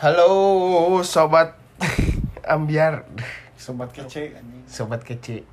Halo 0.00 1.04
sobat 1.04 1.60
ambiar, 2.48 3.04
Sobat 3.60 3.92
kece 3.92 4.32
sobat 4.64 5.04
kece, 5.04 5.44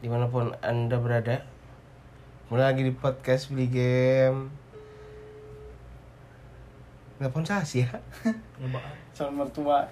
di 0.00 0.08
mana 0.08 0.24
pun 0.24 0.56
anda 0.64 0.96
berada, 0.96 1.44
mulai 2.48 2.72
lagi 2.72 2.88
di 2.88 2.96
podcast 2.96 3.52
beli 3.52 3.68
game. 3.68 4.48
Telepon 7.20 7.44
sih 7.44 7.84
ya? 7.84 8.00
Nyobaan. 8.56 8.96
Calon 9.12 9.44
mertua. 9.44 9.84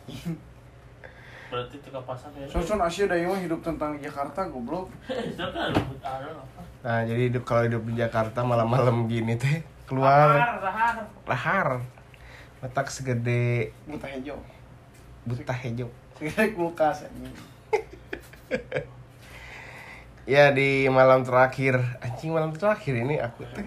Berarti 1.53 1.77
tika 1.85 2.01
pasar 2.01 2.33
ya. 2.41 2.49
Soson 2.49 2.81
Asia 2.81 3.05
da 3.05 3.21
mah 3.29 3.37
hidup 3.45 3.61
tentang 3.61 4.01
Jakarta 4.01 4.49
goblok. 4.49 4.89
Kan 5.37 5.53
rambut 5.53 6.01
ada 6.01 6.33
apa? 6.33 6.61
Nah 6.81 7.05
jadi 7.05 7.29
hidup 7.29 7.45
kalau 7.45 7.69
hidup 7.69 7.85
di 7.85 7.93
Jakarta 8.01 8.41
malam-malam 8.41 9.05
gini 9.05 9.37
teh 9.37 9.61
keluar 9.85 10.33
Rahar, 10.33 10.57
rahar. 10.65 10.95
lahar, 11.29 11.69
letak 12.65 12.89
segede 12.89 13.77
Buta 13.85 14.09
hejo. 14.09 14.41
buta 15.29 15.53
hejo. 15.53 15.93
Segede 16.17 16.57
kulkas 16.57 17.05
anjing. 17.05 17.37
Ya 20.25 20.49
di 20.57 20.89
malam 20.89 21.21
terakhir, 21.21 21.77
anjing 22.01 22.33
malam 22.33 22.57
terakhir 22.57 22.97
ini 22.97 23.21
aku 23.21 23.45
teh 23.53 23.61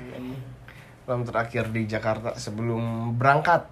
malam 1.05 1.21
terakhir 1.21 1.69
di 1.69 1.85
Jakarta 1.85 2.33
sebelum 2.33 3.13
berangkat 3.13 3.69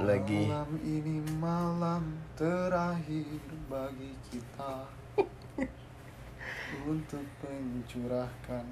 lagi. 0.00 0.48
Malam 0.48 0.72
ini 0.80 1.20
malam 1.36 2.16
terakhir 2.32 3.28
bagi 3.68 4.16
kita 4.32 4.88
untuk 6.88 7.26
mencurahkan 7.44 8.64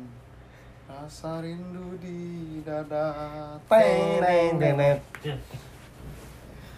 rasa 0.88 1.44
rindu 1.44 2.00
di 2.00 2.18
dada. 2.64 3.12
Teng, 3.68 4.24
teng, 4.56 4.56
teng. 4.56 4.98
Ya. 5.20 5.36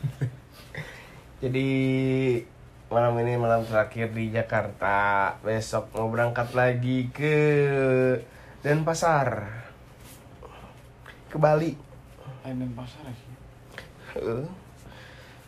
Jadi 1.42 1.68
malam 2.92 3.16
ini 3.24 3.34
malam 3.40 3.64
terakhir 3.64 4.12
di 4.12 4.30
Jakarta. 4.30 5.32
Besok 5.40 5.90
mau 5.96 6.12
berangkat 6.12 6.52
lagi 6.52 7.08
ke 7.10 7.36
Denpasar. 8.62 9.48
Ke 11.32 11.36
Bali. 11.40 11.72
Lain 12.44 12.56
dan 12.58 12.70
pasar 12.74 13.06
sih. 13.14 13.34
Heeh. 14.18 14.44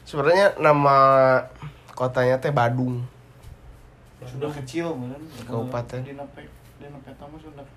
Sebenarnya 0.06 0.56
nama 0.60 0.96
kotanya 1.92 2.40
teh 2.40 2.54
Badung. 2.54 3.04
Sudah 4.24 4.50
kecil 4.50 4.94
beneran. 4.96 5.22
Kabupaten. 5.44 6.00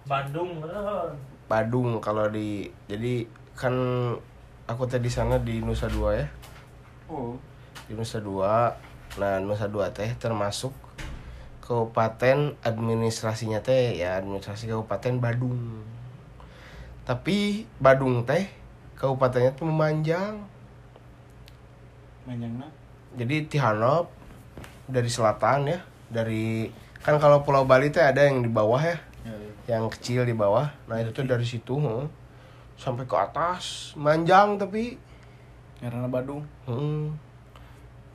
Bandung 0.08 0.50
bener. 0.64 1.12
Badung 1.48 1.88
kalau 2.04 2.28
di 2.28 2.68
jadi 2.88 3.24
kan 3.56 3.74
aku 4.68 4.84
teh 4.88 5.00
di 5.00 5.12
sana 5.12 5.40
di 5.40 5.60
Nusa 5.64 5.88
Dua 5.92 6.16
ya. 6.16 6.28
Oh, 7.08 7.40
Di 7.88 7.96
Nusa 7.96 8.20
Dua. 8.20 8.76
Nah, 9.16 9.40
Nusa 9.40 9.72
Dua 9.72 9.96
teh 9.96 10.12
termasuk 10.20 10.76
kabupaten 11.64 12.56
administrasinya 12.64 13.60
teh 13.60 14.00
ya 14.00 14.20
administrasi 14.20 14.68
kabupaten 14.68 15.20
Badung. 15.20 15.84
Tapi 17.08 17.64
Badung 17.80 18.28
teh 18.28 18.52
kabupatennya 19.00 19.56
tuh 19.56 19.68
memanjang. 19.68 20.44
manjangna. 22.28 22.68
Jadi 23.16 23.48
Tihanop 23.48 24.12
dari 24.92 25.08
selatan 25.08 25.72
ya, 25.72 25.80
dari 26.12 26.68
kan 27.00 27.16
kalau 27.24 27.40
Pulau 27.40 27.64
Bali 27.64 27.88
teh 27.88 28.04
ada 28.04 28.28
yang 28.28 28.44
di 28.44 28.52
bawah 28.52 28.84
ya, 28.84 29.00
Ya, 29.24 29.36
yang 29.76 29.88
kecil 29.88 30.28
di 30.28 30.36
bawah. 30.36 30.72
Nah, 30.88 31.00
itu 31.00 31.12
tuh 31.16 31.24
dari 31.24 31.44
situ 31.44 31.76
sampai 32.76 33.04
ke 33.08 33.16
atas, 33.16 33.96
manjang 33.96 34.60
tapi 34.60 35.00
Karena 35.78 36.10
Badung. 36.10 36.44
Hmm. 36.66 37.14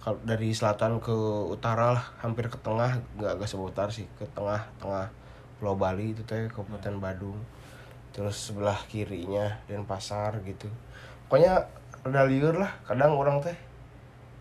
Kalau 0.02 0.18
dari 0.26 0.50
selatan 0.50 0.98
ke 0.98 1.14
utara 1.46 1.94
lah, 1.94 2.04
hampir 2.18 2.50
ke 2.50 2.58
tengah, 2.58 2.98
nggak 3.18 3.38
nggak 3.38 3.50
seputar 3.50 3.94
sih, 3.94 4.10
ke 4.18 4.26
tengah 4.34 4.66
tengah 4.82 5.06
Pulau 5.62 5.78
Bali 5.78 6.10
itu 6.10 6.26
teh 6.26 6.50
Kabupaten 6.50 6.98
Badung. 6.98 7.38
Terus 8.10 8.34
sebelah 8.34 8.76
kirinya 8.90 9.62
Denpasar 9.70 10.42
gitu. 10.42 10.66
Pokoknya 11.30 11.70
ada 12.02 12.26
liur 12.26 12.58
lah, 12.58 12.74
kadang 12.82 13.14
orang 13.14 13.38
teh. 13.42 13.56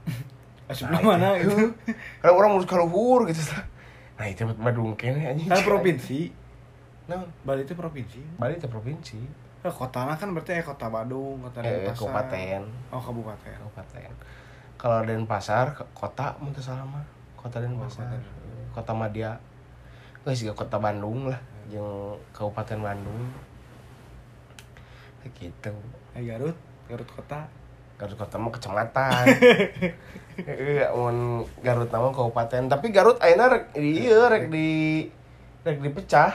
Ah, 0.72 0.76
sebelah 0.80 1.04
mana 1.04 1.36
itu? 1.36 1.52
Kadang 2.24 2.36
orang 2.40 2.56
urus 2.56 2.64
kaluhur 2.64 3.28
gitu 3.28 3.44
lah. 3.52 3.68
Nah, 4.16 4.26
itu 4.32 4.48
Badung 4.56 4.96
kene 4.96 5.20
anjing. 5.28 5.52
Kan 5.52 5.68
provinsi. 5.68 6.32
Nah, 7.12 7.28
Bali 7.44 7.68
itu 7.68 7.76
provinsi. 7.76 8.24
Bali 8.40 8.56
itu 8.56 8.72
provinsi. 8.72 9.20
Eh, 9.62 9.70
kotanya 9.70 10.18
kan 10.18 10.34
berarti 10.34 10.58
eh 10.58 10.66
kota 10.66 10.90
Badung, 10.90 11.38
kota 11.40 11.62
Eh, 11.62 11.86
Denpasar. 11.86 11.94
kabupaten. 11.94 12.62
Oh, 12.90 12.98
kabupaten. 12.98 13.54
Kabupaten. 13.62 14.12
Kalau 14.74 15.00
Denpasar, 15.06 15.66
kota 15.94 16.34
mun 16.42 16.50
teu 16.50 16.60
salah 16.60 16.82
mah. 16.82 17.06
Kota 17.38 17.62
Denpasar. 17.62 18.10
kota. 18.10 18.18
Kota 18.74 18.92
Madia. 18.92 19.38
Geus 20.22 20.42
juga 20.42 20.54
kota 20.56 20.78
Bandung 20.78 21.26
lah, 21.26 21.38
jeung 21.68 22.14
Kabupaten 22.30 22.78
Bandung. 22.80 23.22
Gitu. 25.32 25.74
Eh, 26.14 26.24
Garut, 26.24 26.58
Garut 26.86 27.06
kota. 27.08 27.46
Garut 27.98 28.18
kota 28.18 28.38
mah 28.38 28.50
kecamatan. 28.50 29.26
Heeh, 30.42 30.86
mun 30.98 31.46
Garut 31.62 31.86
nama 31.88 32.10
kabupaten, 32.10 32.66
tapi 32.66 32.90
Garut 32.90 33.22
ayeuna 33.22 33.46
rek 33.48 33.78
ieu 33.78 34.26
rek 34.26 34.50
di 34.50 35.06
rek 35.62 35.78
dipecah 35.78 36.34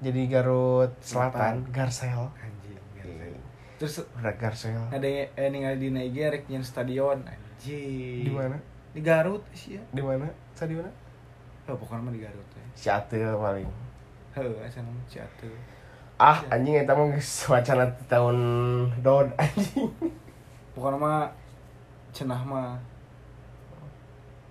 jadi 0.00 0.20
Garut 0.32 0.92
Selatan, 1.00 1.64
Garsel. 1.68 2.32
Anjing. 2.36 2.80
Iya. 2.96 3.36
Terus 3.76 4.04
Udah 4.16 4.34
Garsel. 4.36 4.76
ada 4.88 5.04
eh 5.08 5.48
ningali 5.48 5.76
di 5.76 5.88
IG 5.88 6.16
rek 6.32 6.44
nyen 6.48 6.64
stadion 6.64 7.20
anjing. 7.24 8.24
Di 8.24 8.32
mana? 8.32 8.56
Di 8.92 9.00
Garut 9.00 9.44
sih 9.52 9.76
ya. 9.76 9.82
Di 9.92 10.00
mana? 10.00 10.24
Stadionnya? 10.56 10.92
Oh, 11.68 11.76
pokoknya 11.78 12.02
mah 12.02 12.12
di 12.12 12.20
Garut 12.20 12.48
ya. 12.56 12.64
Ciatil 12.74 13.30
paling. 13.36 13.68
Heuh, 14.34 14.54
asa 14.64 14.80
nama 14.82 15.00
Ciatul. 15.08 15.52
ah 16.20 16.36
anjing 16.52 16.76
eta 16.76 16.92
mah 16.92 17.08
geus 17.16 17.48
wacana 17.48 17.88
tahun 18.04 18.36
dod 19.00 19.32
anjing 19.40 19.88
Pokoknya 20.76 20.98
mah 21.00 21.20
cenah 22.12 22.40
mah 22.44 22.76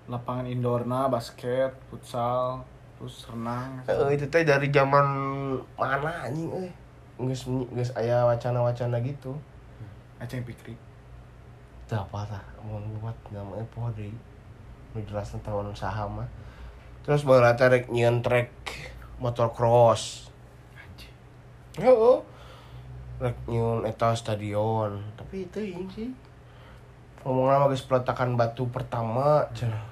lapangan 0.10 0.50
indoorna 0.50 1.06
basket, 1.06 1.70
futsal, 1.88 2.66
terus 3.00 3.32
renang. 3.32 3.80
Eh, 3.88 4.20
itu 4.20 4.28
teh 4.28 4.44
dari 4.44 4.68
zaman 4.68 5.08
mana 5.80 6.12
anjing 6.28 6.52
euy 6.52 6.68
geus 7.32 7.48
geus 7.72 7.96
aya 7.96 8.28
wacana-wacana 8.28 9.00
gitu. 9.00 9.32
Aceng 10.20 10.44
Pikri. 10.44 10.76
teu 11.88 11.98
apa 11.98 12.28
tah? 12.28 12.44
Mau 12.62 12.78
buat 13.00 13.16
namanya 13.32 13.64
poho 13.72 13.88
deui. 13.96 14.12
Nu 14.92 15.00
jelasna 15.08 15.40
tahun 15.40 15.72
saha 15.72 16.06
mah. 16.12 16.28
Terus 17.08 17.24
baru 17.24 17.56
teh 17.56 17.72
rek 17.72 17.88
nyieun 17.88 18.20
trek 18.20 18.52
motor 19.24 19.56
cross 19.56 20.28
Anjing. 20.76 21.16
heeh 21.80 22.20
rek 23.24 23.38
nyieun 23.48 23.88
eta 23.88 24.12
stadion. 24.12 25.00
Tapi 25.16 25.48
itu 25.48 25.60
sih. 25.88 26.12
Ngomongna 27.24 27.64
mah 27.64 27.68
geus 27.72 27.88
peletakan 27.88 28.36
batu 28.36 28.68
pertama 28.68 29.48
cenah 29.56 29.89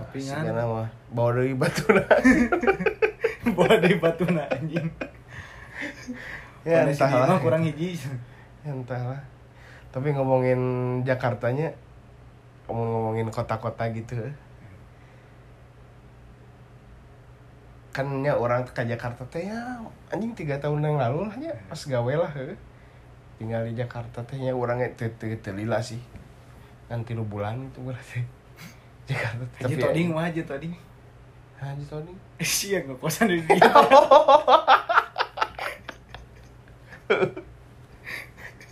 Tapi 0.00 0.18
kan 0.24 0.56
mah 0.56 0.88
bawa 1.12 1.30
deui 1.36 1.52
batuna. 1.52 2.04
bawa 3.56 3.74
di 3.80 3.96
Batuna 3.96 4.44
anjing. 4.52 4.86
ya 6.64 6.84
Kondisi 6.84 7.00
entah 7.00 7.08
dia 7.08 7.20
lah. 7.24 7.28
mah 7.28 7.40
kurang 7.40 7.62
hiji. 7.64 7.96
Ya 8.64 8.70
entah 8.72 9.00
lah. 9.00 9.20
Tapi 9.90 10.14
ngomongin 10.14 10.60
Jakartanya, 11.02 11.74
ngomong 12.68 12.88
ngomongin 12.94 13.28
kota-kota 13.32 13.88
gitu. 13.90 14.16
Kan 17.90 18.22
nya 18.22 18.38
orang 18.38 18.62
ke 18.62 18.86
Jakarta 18.86 19.26
teh 19.26 19.50
ya 19.50 19.82
anjing 20.14 20.32
tiga 20.38 20.62
tahun 20.62 20.84
yang 20.86 20.96
lalu 21.00 21.26
lah 21.26 21.36
ya 21.42 21.54
pas 21.66 21.80
gawe 21.80 22.14
lah 22.14 22.30
heuh. 22.38 22.54
tinggal 23.40 23.64
di 23.66 23.72
Jakarta 23.72 24.20
teh 24.22 24.36
nya 24.36 24.52
orang 24.52 24.84
teu 24.94 25.10
teu 25.16 25.32
teu 25.40 25.56
lila 25.56 25.80
sih 25.80 25.98
nanti 26.92 27.16
lu 27.16 27.24
bulan 27.24 27.66
itu 27.72 27.80
berarti 27.82 28.20
Jakarta. 29.10 29.44
Haji 29.58 29.64
Tapi 29.66 29.74
Toding 29.76 30.08
ya- 30.08 30.14
mah 30.14 30.22
Haji 30.24 30.42
Toding. 30.44 30.74
Haji 31.58 31.84
Toding 31.84 32.16
Sia 32.56 32.78
ngekosan 32.80 33.26
di 33.28 33.38
dia. 33.42 33.68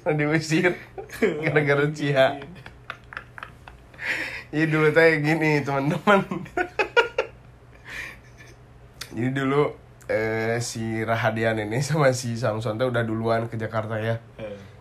diusir 0.09 0.73
gara-gara 1.45 1.85
Cia 1.93 2.41
jadi 4.49 4.65
dulu 4.65 4.89
teh 4.89 5.21
gini 5.21 5.61
teman-teman 5.61 6.25
jadi 9.13 9.31
dulu 9.37 9.77
eh, 10.09 10.57
si 10.59 11.05
Rahadian 11.05 11.61
ini 11.61 11.85
sama 11.85 12.17
si 12.17 12.33
Samson 12.35 12.81
teh 12.81 12.89
udah 12.89 13.05
duluan 13.05 13.45
ke 13.47 13.61
Jakarta 13.61 14.01
ya 14.01 14.17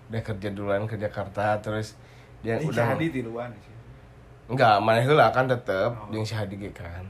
udah 0.07 0.21
kerja 0.23 0.47
duluan 0.47 0.87
ke 0.87 0.95
Jakarta 0.95 1.59
terus 1.59 1.99
dia 2.39 2.55
Ini 2.55 2.71
udah 2.71 2.95
Hadi 2.95 3.07
di 3.11 3.19
luar 3.19 3.51
sih. 3.51 3.75
Enggak 4.47 4.79
mana 4.79 4.99
heula 4.99 5.27
kan 5.29 5.45
tetep 5.45 5.91
Oh. 5.91 6.07
jeung 6.09 6.23
si 6.23 6.33
Hadi 6.33 6.55
kan 6.71 7.03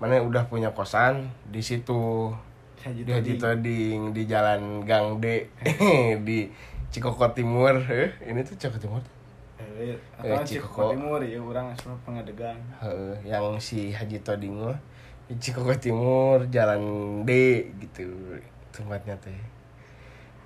mana 0.00 0.20
udah 0.20 0.44
punya 0.48 0.72
kosan 0.72 1.28
di 1.48 1.60
situ 1.60 2.28
di 2.84 3.08
Haji 3.08 3.40
Toding. 3.40 4.12
Di 4.12 4.22
Jalan 4.24 4.84
Gang 4.84 5.16
D 5.16 5.48
di 6.28 6.48
Cikoko 6.92 7.32
Timur 7.32 7.72
eh, 7.88 8.12
ini 8.22 8.44
tuh 8.44 8.56
Cikoko 8.56 8.80
Timur 8.80 9.02
Eh, 9.56 9.96
Eh, 10.20 10.36
Cikoko. 10.44 10.44
Cikoko 10.44 10.82
Timur 10.92 11.20
ya 11.20 11.40
orang 11.40 11.72
asal 11.72 11.96
pengadegan. 12.04 12.54
Heeh, 12.78 13.16
yang 13.24 13.56
si 13.56 13.88
Haji 13.90 14.20
Toding 14.20 14.60
mah 14.60 14.76
di 15.24 15.34
Cikoko 15.40 15.72
Timur 15.74 16.44
Jalan 16.52 16.82
D 17.24 17.30
gitu 17.80 18.04
tempatnya 18.68 19.16
teh 19.22 19.40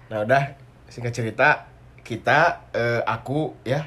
nah 0.07 0.23
udah 0.23 0.41
singkat 0.87 1.11
cerita 1.11 1.67
kita 2.01 2.65
eh, 2.71 3.03
aku 3.03 3.53
ya 3.61 3.83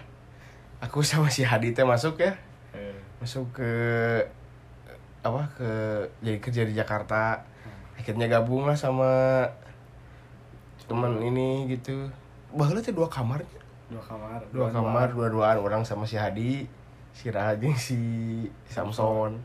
aku 0.82 1.06
sama 1.06 1.30
si 1.30 1.46
Hadi 1.46 1.78
teh 1.78 1.86
masuk 1.86 2.18
ya. 2.18 2.34
Eh, 2.74 2.98
masuk 3.22 3.46
ke 3.54 3.72
apa 5.22 5.46
ke 5.54 5.70
jadi 6.26 6.38
kerja 6.42 6.62
di 6.66 6.74
Jakarta. 6.74 7.46
Akhirnya 7.94 8.26
gabung 8.26 8.66
lah 8.66 8.74
sama 8.74 9.46
teman 10.90 11.22
ini 11.22 11.70
gitu. 11.70 12.10
Bahkan 12.58 12.82
teh 12.82 12.92
dua 12.92 13.08
kamar 13.08 13.46
dua 13.88 14.02
kamar. 14.02 14.40
dua 14.50 14.68
kamar 14.74 15.08
dua-duaan. 15.14 15.58
Orang 15.62 15.86
sama 15.86 16.10
si 16.10 16.18
Hadi 16.18 16.66
si 17.14 17.30
Rahadi 17.30 17.70
si 17.78 18.00
Samson. 18.66 19.38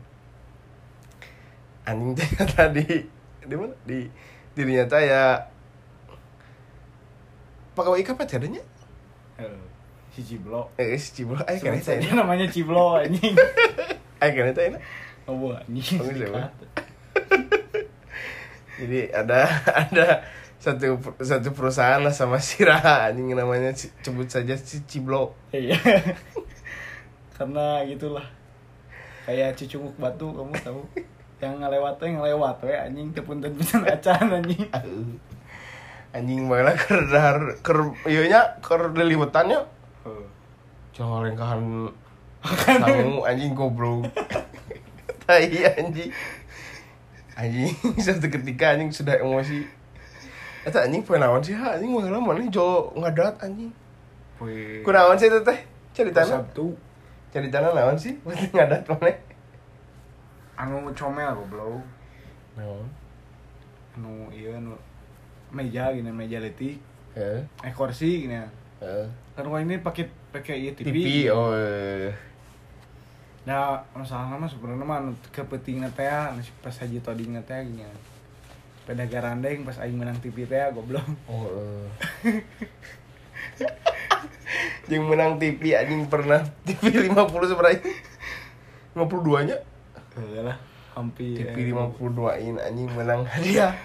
Anjing 1.85 2.17
teh 2.17 2.27
tadi 2.57 3.05
di 3.45 3.55
mana? 3.55 3.77
Di 3.85 4.09
dirinya 4.57 4.89
teh 4.89 5.05
ya. 5.05 5.37
Pegawai 7.77 8.01
IKP 8.01 8.19
teh 8.25 8.41
adanya? 8.41 8.63
Eh, 9.37 9.66
si 10.17 10.25
Ciblo. 10.25 10.73
eh 10.81 10.97
si 10.97 11.13
Ciblo 11.21 11.37
ayo 11.45 11.61
kan 11.61 11.77
Saya 11.77 12.01
teh 12.01 12.09
namanya 12.09 12.49
Ciblo 12.49 12.97
anjing. 12.97 13.37
ayo 14.25 14.31
kan 14.33 14.73
Oh, 15.29 15.53
anjing. 15.53 16.01
Oh, 16.01 16.09
sikat. 16.09 16.51
jadi 18.81 18.99
ada 19.13 19.45
ada 19.85 20.05
satu 20.57 20.97
satu 21.21 21.53
perusahaan 21.53 22.01
lah 22.01 22.09
sama 22.09 22.41
si 22.41 22.65
Raha 22.65 23.13
anjing 23.13 23.37
namanya 23.37 23.69
sebut 23.77 24.25
saja 24.25 24.57
si 24.57 24.81
Ciblo 24.89 25.37
Iya. 25.53 25.77
Karena 27.37 27.85
gitulah. 27.85 28.25
Kayak 29.29 29.53
cicunguk 29.53 29.93
batu 30.01 30.33
kamu 30.33 30.57
tahu. 30.65 30.81
Yang 31.37 31.53
ngelewat 31.61 32.01
yang 32.01 32.17
ngelewat 32.17 32.57
we 32.65 32.73
anjing 32.73 33.13
tepunten 33.13 33.53
pisan 33.53 33.85
acan 33.85 34.41
anjing. 34.41 34.65
Anjing 36.09 36.49
malah 36.49 36.73
ker 36.73 37.05
dahar 37.05 37.61
ker 37.61 37.93
ieu 38.09 38.25
nya 38.25 38.57
ker 38.65 38.89
Jangan 40.95 41.29
lengkahan 41.29 41.61
sangu 42.65 43.21
anjing 43.27 43.53
goblok. 43.53 44.07
Tai 45.27 45.43
anjing. 45.77 46.11
Anjing 47.37 47.69
satu 48.05 48.27
ketika 48.31 48.73
anjing 48.73 48.89
sudah 48.89 49.19
emosi. 49.21 49.61
Eta 50.65 50.83
anjing 50.83 51.03
poe 51.05 51.19
naon 51.21 51.43
sih 51.43 51.53
ha 51.55 51.77
anjing 51.77 51.91
malah 51.93 52.19
mana 52.19 52.43
jo 52.49 52.91
ngadat 52.97 53.37
anjing. 53.43 53.71
Poe 54.39 54.81
kunaon 54.81 55.19
sih 55.19 55.29
itu 55.29 55.39
teh 55.45 55.59
ceritana? 55.93 56.41
Sabtu. 56.41 56.73
Ceritana 57.31 57.71
naon 57.75 57.95
sih 57.99 58.17
penting 58.25 58.51
ngadat 58.57 58.83
mana? 58.89 59.13
Anu 60.57 60.89
comel 60.97 61.29
goblok. 61.37 61.83
naon? 62.57 62.85
Anu 63.95 64.33
iya 64.33 64.57
anu 64.57 64.73
meja 65.53 65.93
gini 65.93 66.09
meja 66.11 66.41
letik. 66.41 66.81
eh 67.15 67.39
Eh 67.63 67.71
kursi 67.71 68.25
gini. 68.25 68.35
Kan 69.33 69.43
gua 69.49 69.59
ini 69.61 69.81
pakai 69.81 70.05
pakai 70.33 70.55
iya 70.57 70.71
TV. 70.73 70.85
TV 70.91 71.29
oh 71.33 71.53
eh. 71.53 72.13
Nah, 73.47 73.79
masalah 73.95 74.35
mah 74.35 74.49
sebenarnya 74.51 74.83
mah 74.83 74.97
anu 74.99 75.11
kepentingan 75.31 75.93
teh 75.95 76.05
anu 76.05 76.43
si 76.43 76.51
pas 76.59 76.75
haji 76.75 76.99
tadi 76.99 77.25
teh 77.25 77.59
gini. 77.63 77.85
Pada 78.83 79.03
garandeng 79.07 79.63
pas 79.67 79.79
aing 79.81 79.97
menang 79.97 80.19
TV 80.19 80.45
teh 80.45 80.59
goblok. 80.75 81.03
oh 81.27 81.47
yang 84.87 85.03
menang 85.07 85.35
TV 85.35 85.75
anjing 85.75 86.07
pernah 86.07 86.39
TV 86.63 87.11
50 87.11 87.51
seberapa 87.51 87.75
52 88.95 89.47
nya 89.51 89.57
Heeh 90.17 90.41
lah, 90.41 90.57
hampir. 90.95 91.35
TV 91.37 91.75
52 91.75 92.41
in 92.41 92.55
anjing 92.57 92.89
menang 92.95 93.27
hadiah 93.27 93.75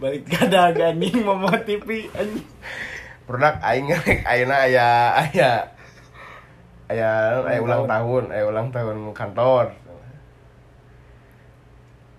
Balik 0.00 0.28
gada 0.28 0.72
anjing 0.72 1.24
mau 1.24 1.48
TV 1.64 2.08
anjing. 2.16 2.48
Produk 3.26 3.58
aing 3.60 3.90
rek 3.90 4.22
ayeuna 4.30 4.56
aya 4.64 4.86
aya 5.18 5.50
aya 6.86 7.10
aya 7.42 7.58
Ulang 7.60 7.84
tahun 7.90 8.24
aya 8.30 8.44
ulang 8.46 8.68
tahun 8.70 8.96
kantor 9.12 9.74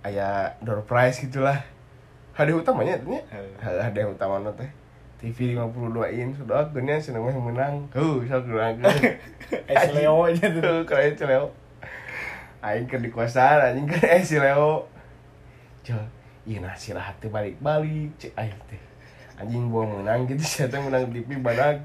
aya 0.04 0.51
door 0.63 0.83
prize 0.83 1.24
gitulah 1.24 1.59
hadiah 2.36 2.59
utamanya 2.59 2.95
nya 3.07 3.24
Heeh. 3.31 3.80
hadiah 3.81 4.07
utamanya 4.07 4.51
teh 4.54 4.69
TV 5.18 5.57
52 5.57 6.13
in 6.13 6.30
sudah 6.30 6.62
geunya 6.69 7.01
cenah 7.01 7.18
mah 7.18 7.33
menang 7.33 7.75
heuh 7.89 8.21
sok 8.30 8.45
geurang 8.45 8.77
Es 9.65 9.89
Leo 9.89 10.21
aja 10.21 10.45
tuh. 10.45 10.86
Kalau 10.86 11.03
itu 11.10 11.25
Leo. 11.25 11.50
Aing 12.62 12.86
ke 12.86 13.01
di 13.01 13.10
kosan, 13.10 13.57
anjing 13.57 13.89
ke 13.89 13.98
eh 14.06 14.21
si 14.21 14.38
Leo. 14.38 14.86
Jo, 15.81 15.98
iya 16.45 16.62
nah 16.62 16.77
si 16.77 16.94
Rahat 16.94 17.18
teh 17.18 17.33
balik-balik, 17.33 18.13
cek 18.21 18.38
aing 18.38 18.62
teh. 18.69 18.81
Anjing 19.38 19.69
buang 19.69 20.01
menang 20.01 20.25
gitu, 20.25 20.42
saya 20.51 20.68
teh 20.68 20.81
menang 20.81 21.10
TV 21.13 21.38
badak. 21.38 21.81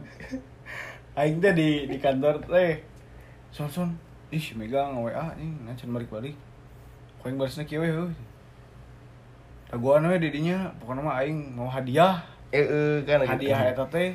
Aing 1.17 1.39
teh 1.39 1.53
di 1.53 1.87
di 1.87 1.97
kantor 2.01 2.41
teh. 2.49 2.81
Son 3.53 3.69
son, 3.69 3.93
ih 4.33 4.57
megang 4.57 4.97
WA 4.97 5.37
anjing, 5.37 5.53
ngan 5.69 5.93
balik-balik. 5.93 6.33
Kau 7.21 7.29
yang 7.29 7.37
barisna 7.37 7.69
kieu 7.69 7.85
heuh. 7.85 8.09
Daguan 9.69 10.09
we 10.09 10.17
di 10.17 10.33
dinya, 10.33 10.73
pokoknya 10.81 11.01
mah 11.05 11.21
aing 11.21 11.53
mau 11.53 11.69
hadiah. 11.69 12.25
Eh, 12.53 12.61
eh, 12.61 12.97
kan 13.09 13.25
Hadiah 13.25 13.73
eta 13.73 13.89
teh 13.89 14.13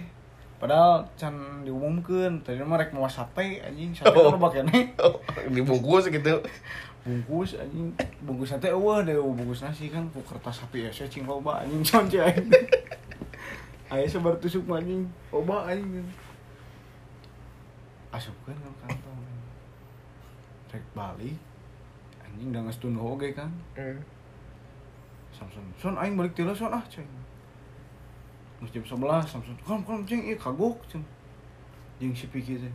padahal 0.57 1.05
can 1.13 1.61
diumumkeun 1.61 2.41
tadi 2.41 2.57
mah 2.65 2.81
rek 2.81 2.89
mau 2.89 3.05
sate 3.05 3.61
anjing 3.61 3.93
sate 3.93 4.09
Oh. 4.17 4.33
oh. 4.33 4.41
bakene 4.41 4.93
Oh, 4.97 5.21
dibungkus 5.53 6.09
gitu. 6.09 6.41
bungkus 7.07 7.55
anjing 7.61 7.93
bungkus 8.25 8.57
sate 8.57 8.73
eueuh 8.73 9.05
deh 9.05 9.15
bungkus 9.15 9.63
nasi 9.63 9.87
kan 9.87 10.03
ku 10.11 10.19
kertas 10.25 10.65
sapi 10.65 10.89
ya 10.89 10.91
cing 10.91 11.23
loba 11.23 11.63
anjing 11.63 11.85
son 11.85 12.09
cing 12.09 12.19
aing 13.87 14.03
aya 14.03 14.07
sebar 14.07 14.35
tusuk 14.39 14.67
anjing. 14.67 15.07
Loba 15.31 15.67
anjing. 15.71 16.07
Asupkeun 18.11 18.55
kan 18.55 18.73
kantong 18.83 19.19
rek 20.67 20.83
balik 20.91 21.37
anjing 22.23 22.51
da 22.51 22.59
geus 22.67 22.79
tunduh 22.79 23.15
oge 23.15 23.31
kan? 23.31 23.51
Eh, 23.79 23.95
Samson 25.31 25.63
son 25.79 25.95
aing 25.95 26.19
balik 26.19 26.35
tilu 26.35 26.55
son 26.55 26.73
ah 26.75 26.83
cing 26.91 27.07
Geus 28.59 28.73
jam 28.73 28.83
11 28.83 29.27
Samson 29.27 29.55
kam 29.63 29.83
kam 29.87 30.03
cing 30.03 30.27
ieu 30.27 30.35
kagok 30.35 30.83
cing 30.91 31.03
jeung 31.99 32.15
si 32.15 32.27
Piki 32.27 32.59
teh. 32.59 32.73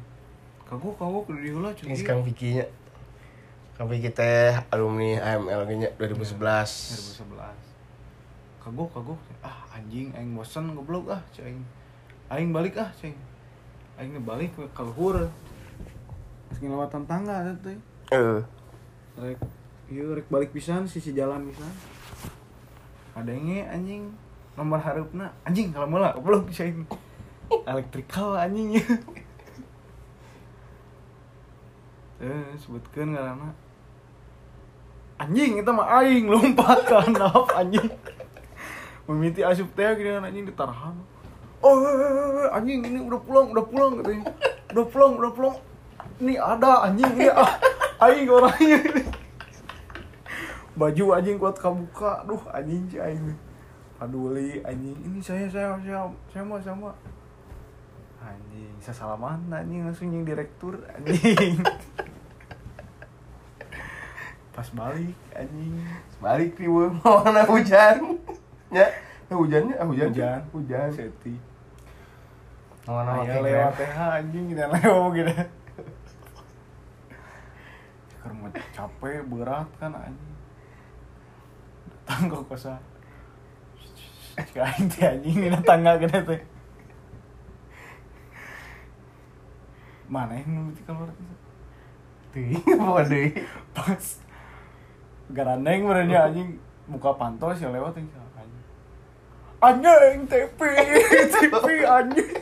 Kagok 0.64 0.96
kagok 0.96 1.28
di 1.36 1.52
heula 1.52 1.70
cing 1.76 1.92
Ini. 1.92 2.04
Kang 2.06 2.24
Vicky 2.24 2.58
nya. 2.60 2.66
Vicky 3.82 4.10
teh 4.14 4.54
alumni 4.70 5.18
AML 5.18 5.66
nya 5.74 5.90
2011. 5.98 6.38
2011 6.38 7.71
kagok 8.62 8.90
kagok. 8.94 9.18
Ah 9.42 9.66
anjing 9.74 10.14
aing 10.14 10.38
bosen 10.38 10.70
goblok. 10.78 11.10
Ah 11.10 11.22
cing 11.34 11.66
aing. 12.30 12.54
Balik 12.54 12.78
ah 12.78 12.90
cing 12.94 13.18
aing 13.98 14.22
balik 14.22 14.54
ke 14.54 14.62
kaluhur 14.70 15.26
Terus 16.48 16.58
ngelewatan 16.62 17.02
tangga 17.10 17.42
ada 17.42 17.52
Eh, 18.12 18.40
rek 19.18 19.40
iya 19.90 20.04
rek 20.14 20.28
balik 20.30 20.54
pisan 20.54 20.86
sisi 20.86 21.10
jalan 21.10 21.50
pisan. 21.50 21.74
Ada 23.18 23.34
yang 23.34 23.66
anjing. 23.66 24.02
Nomor 24.54 24.78
harupna. 24.78 25.32
Anjing 25.42 25.74
kalau 25.74 25.90
mula 25.90 26.14
goblok 26.14 26.46
cing 26.54 26.86
elektrikal 27.66 28.38
anjing. 28.38 28.78
Eh 32.22 32.54
sebutkan 32.54 33.18
karena 33.18 33.50
anjing 35.18 35.58
itu 35.58 35.70
mah 35.74 35.88
aing 36.02 36.30
lompat 36.32 36.86
ke 36.86 36.94
anjing 37.58 37.90
memiti 39.10 39.42
asup 39.42 39.68
teh 39.74 39.88
gini 39.98 40.14
anjing 40.18 40.46
ditarahan 40.46 40.94
oh 41.62 41.76
eh, 41.78 41.94
eh, 41.94 42.12
eh, 42.42 42.48
anjing 42.58 42.80
ini 42.82 42.98
udah 43.06 43.20
pulang 43.22 43.46
udah 43.54 43.64
pulang 43.64 43.92
katanya. 44.02 44.24
Udah 44.74 44.86
pulang 44.90 45.12
udah 45.16 45.32
pulang. 45.32 45.56
Ini 46.18 46.34
ada 46.38 46.72
anjing 46.90 47.10
ini 47.18 47.26
ah, 47.30 47.50
aing 48.06 48.28
orangnya 48.28 48.78
baju 50.74 51.04
anjing 51.14 51.38
kuat 51.38 51.56
kabuka. 51.56 52.26
Duh 52.26 52.42
anjing 52.50 52.90
si 52.90 52.98
aing 52.98 53.38
paduli 53.96 54.58
anjing. 54.66 54.98
Ini 55.06 55.18
saya 55.22 55.46
saya 55.46 55.78
saya 55.80 56.10
saya 56.34 56.42
mau 56.42 56.58
sama 56.58 56.90
anjing 58.22 58.74
saya 58.82 58.94
salaman 58.98 59.50
anjing 59.50 59.86
langsung 59.86 60.10
yang 60.10 60.26
direktur 60.26 60.82
anjing. 60.98 61.62
Pas 64.52 64.68
balik 64.74 65.16
anjing. 65.32 65.74
Balik 66.18 66.58
di 66.58 66.66
mana 67.06 67.46
hujan. 67.46 68.18
Ya, 68.72 68.88
eh, 69.28 69.36
hujannya, 69.36 69.76
ah, 69.76 69.84
hujan. 69.84 70.08
Hujan. 70.08 70.40
Hujan. 70.56 70.88
seti. 70.88 71.36
Mana 72.88 73.22
Aya 73.22 73.38
lewat 73.38 73.78
teh 73.78 73.90
anjing 73.94 74.44
kita 74.50 74.66
lewat 74.66 75.08
gitu. 75.14 75.32
Karena 78.18 78.48
capek 78.74 79.22
berat 79.28 79.68
kan 79.78 79.92
anjing. 79.94 80.34
Datang 81.86 82.22
ke 82.32 82.38
kosan. 82.48 82.82
Cik 84.34 84.58
aing 84.58 84.88
teh 84.90 85.04
anjing 85.04 85.36
ini 85.46 85.58
tangga 85.62 86.00
gede 86.00 86.18
teh 86.26 86.40
mana 90.12 90.36
yang 90.36 90.48
mimiti 90.52 90.84
keluar? 90.84 91.08
Itu 91.08 91.24
Teuing 92.36 92.80
apa 92.80 93.00
deui? 93.08 93.28
pas. 93.72 94.04
Garandeng 95.32 95.88
merenya 95.88 96.28
anjing. 96.28 96.60
Buka 96.84 97.16
pantau 97.16 97.56
sih 97.56 97.64
lewat 97.64 97.96
yang 97.96 98.08
anjing 99.62 100.26
TP 100.26 100.60
TP 101.30 101.66
anjing. 101.86 102.34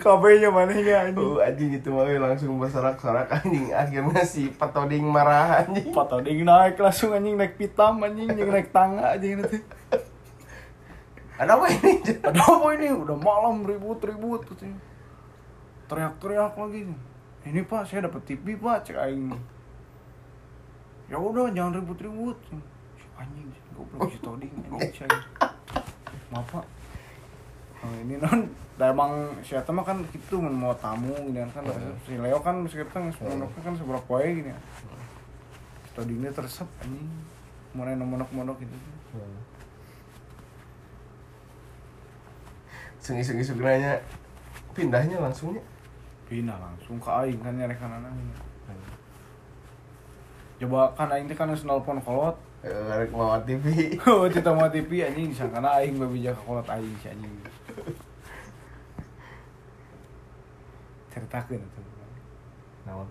Kabehnya 0.00 0.48
manehnya 0.48 1.12
anjing. 1.12 1.20
Oh 1.20 1.44
anjing 1.44 1.76
itu 1.76 1.88
mah 1.92 2.08
langsung 2.08 2.56
bersorak-sorak 2.56 3.28
anjing. 3.28 3.68
Akhirnya 3.76 4.24
si 4.24 4.48
Patoding 4.48 5.04
marah 5.04 5.60
anjing. 5.60 5.92
patoding 5.92 6.40
naik 6.48 6.80
langsung 6.80 7.12
anjing 7.12 7.36
naik 7.36 7.60
pitam 7.60 8.00
anjing 8.00 8.32
yang 8.32 8.48
naik 8.48 8.72
tangga 8.72 9.12
anjing 9.12 9.44
nanti. 9.44 9.60
Ada 11.40 11.56
apa 11.56 11.72
ini? 11.72 11.92
ada 12.24 12.40
apa 12.40 12.68
ini? 12.80 12.88
Udah 12.96 13.16
malam 13.20 13.64
ribut 13.64 14.00
ribut 14.00 14.44
katanya 14.48 14.80
teriak-teriak 15.90 16.54
lagi 16.54 16.86
ini 17.40 17.64
pak 17.64 17.88
saya 17.88 18.06
dapat 18.06 18.22
TV 18.28 18.56
pak 18.56 18.88
cek 18.88 18.96
aing. 19.00 19.32
Ya 21.10 21.18
udah 21.18 21.50
jangan 21.50 21.82
ribut-ribut 21.82 22.38
anjing 23.20 23.48
goblok 23.76 24.08
si 24.08 24.18
toding 24.24 24.52
anjing 24.64 24.92
saya 24.96 25.18
maaf 26.32 26.48
pak. 26.48 26.64
Oh, 27.80 27.94
ini 28.00 28.16
non 28.20 28.48
dah 28.80 28.92
emang 28.92 29.36
si 29.44 29.52
Eta 29.52 29.72
mah 29.72 29.84
kan 29.84 30.00
gitu 30.08 30.40
mau 30.40 30.72
tamu 30.80 31.12
gini 31.28 31.44
kan. 31.52 31.64
Si 32.08 32.16
Leo 32.16 32.40
kan 32.40 32.64
sekarang 32.64 33.12
semonok 33.12 33.52
kan 33.60 33.76
seberapa 33.76 34.00
poe 34.08 34.24
gini 34.24 34.56
si 35.84 35.90
todingnya 35.92 36.32
tersep 36.32 36.68
anjing. 36.80 37.08
Mulai 37.76 37.94
monok-monok 37.94 38.58
gitu. 38.58 38.76
Isuk-isuk 43.10 43.58
nanya 43.60 44.00
pindahnya 44.74 45.18
langsungnya. 45.20 45.62
pindah 46.30 46.54
langsung 46.62 47.02
ke 47.02 47.10
aing 47.10 47.42
kan 47.42 47.58
nyari 47.58 47.74
kanan 47.74 48.06
coba 50.62 50.94
kan 50.94 51.10
aing 51.10 51.26
teh 51.26 51.34
kan 51.34 51.50
geus 51.50 51.66
nelpon 51.66 51.98
kolot 51.98 52.38
Eh, 52.60 52.68
Rek 52.68 53.08
mau 53.10 53.32
TV. 53.40 53.64
oh 54.04 54.28
kita 54.28 54.52
mau 54.52 54.68
TV 54.68 55.00
anjing 55.00 55.32
disangka 55.32 55.64
aing 55.64 55.96
babija 55.96 56.28
ka 56.36 56.40
kolot 56.44 56.68
aing 56.68 56.92
si 57.00 57.08
anjing 57.08 57.32
ceritakeun 61.10 61.58
atuh 61.58 61.84
Naon? 62.84 63.08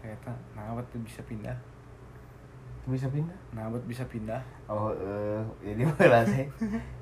kereta 0.00 0.32
nabat 0.56 0.88
tuh 0.88 1.00
bisa 1.04 1.20
pindah 1.28 1.52
Bisa 2.88 3.12
pindah? 3.12 3.36
nabat 3.52 3.84
bisa 3.84 4.08
pindah 4.08 4.40
Oh, 4.68 4.88
eh 4.96 5.40
ini 5.64 5.84
malah 5.84 6.24
sih. 6.24 6.44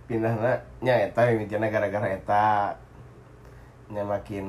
Pindahna 0.07 0.55
nya 0.83 0.95
eta 1.03 1.27
mimitiana 1.31 1.67
gara-gara 1.67 2.07
eta. 2.11 2.75
Nya 3.91 4.03
makin 4.07 4.47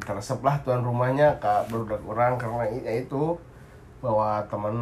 teresep 0.00 0.40
lah 0.40 0.60
tuan 0.60 0.80
rumahnya 0.80 1.36
ka 1.40 1.64
barudak 1.68 2.00
orang 2.04 2.36
karena 2.36 2.64
ya 2.84 2.92
itu 3.00 3.36
bawa 4.00 4.40
temen 4.48 4.76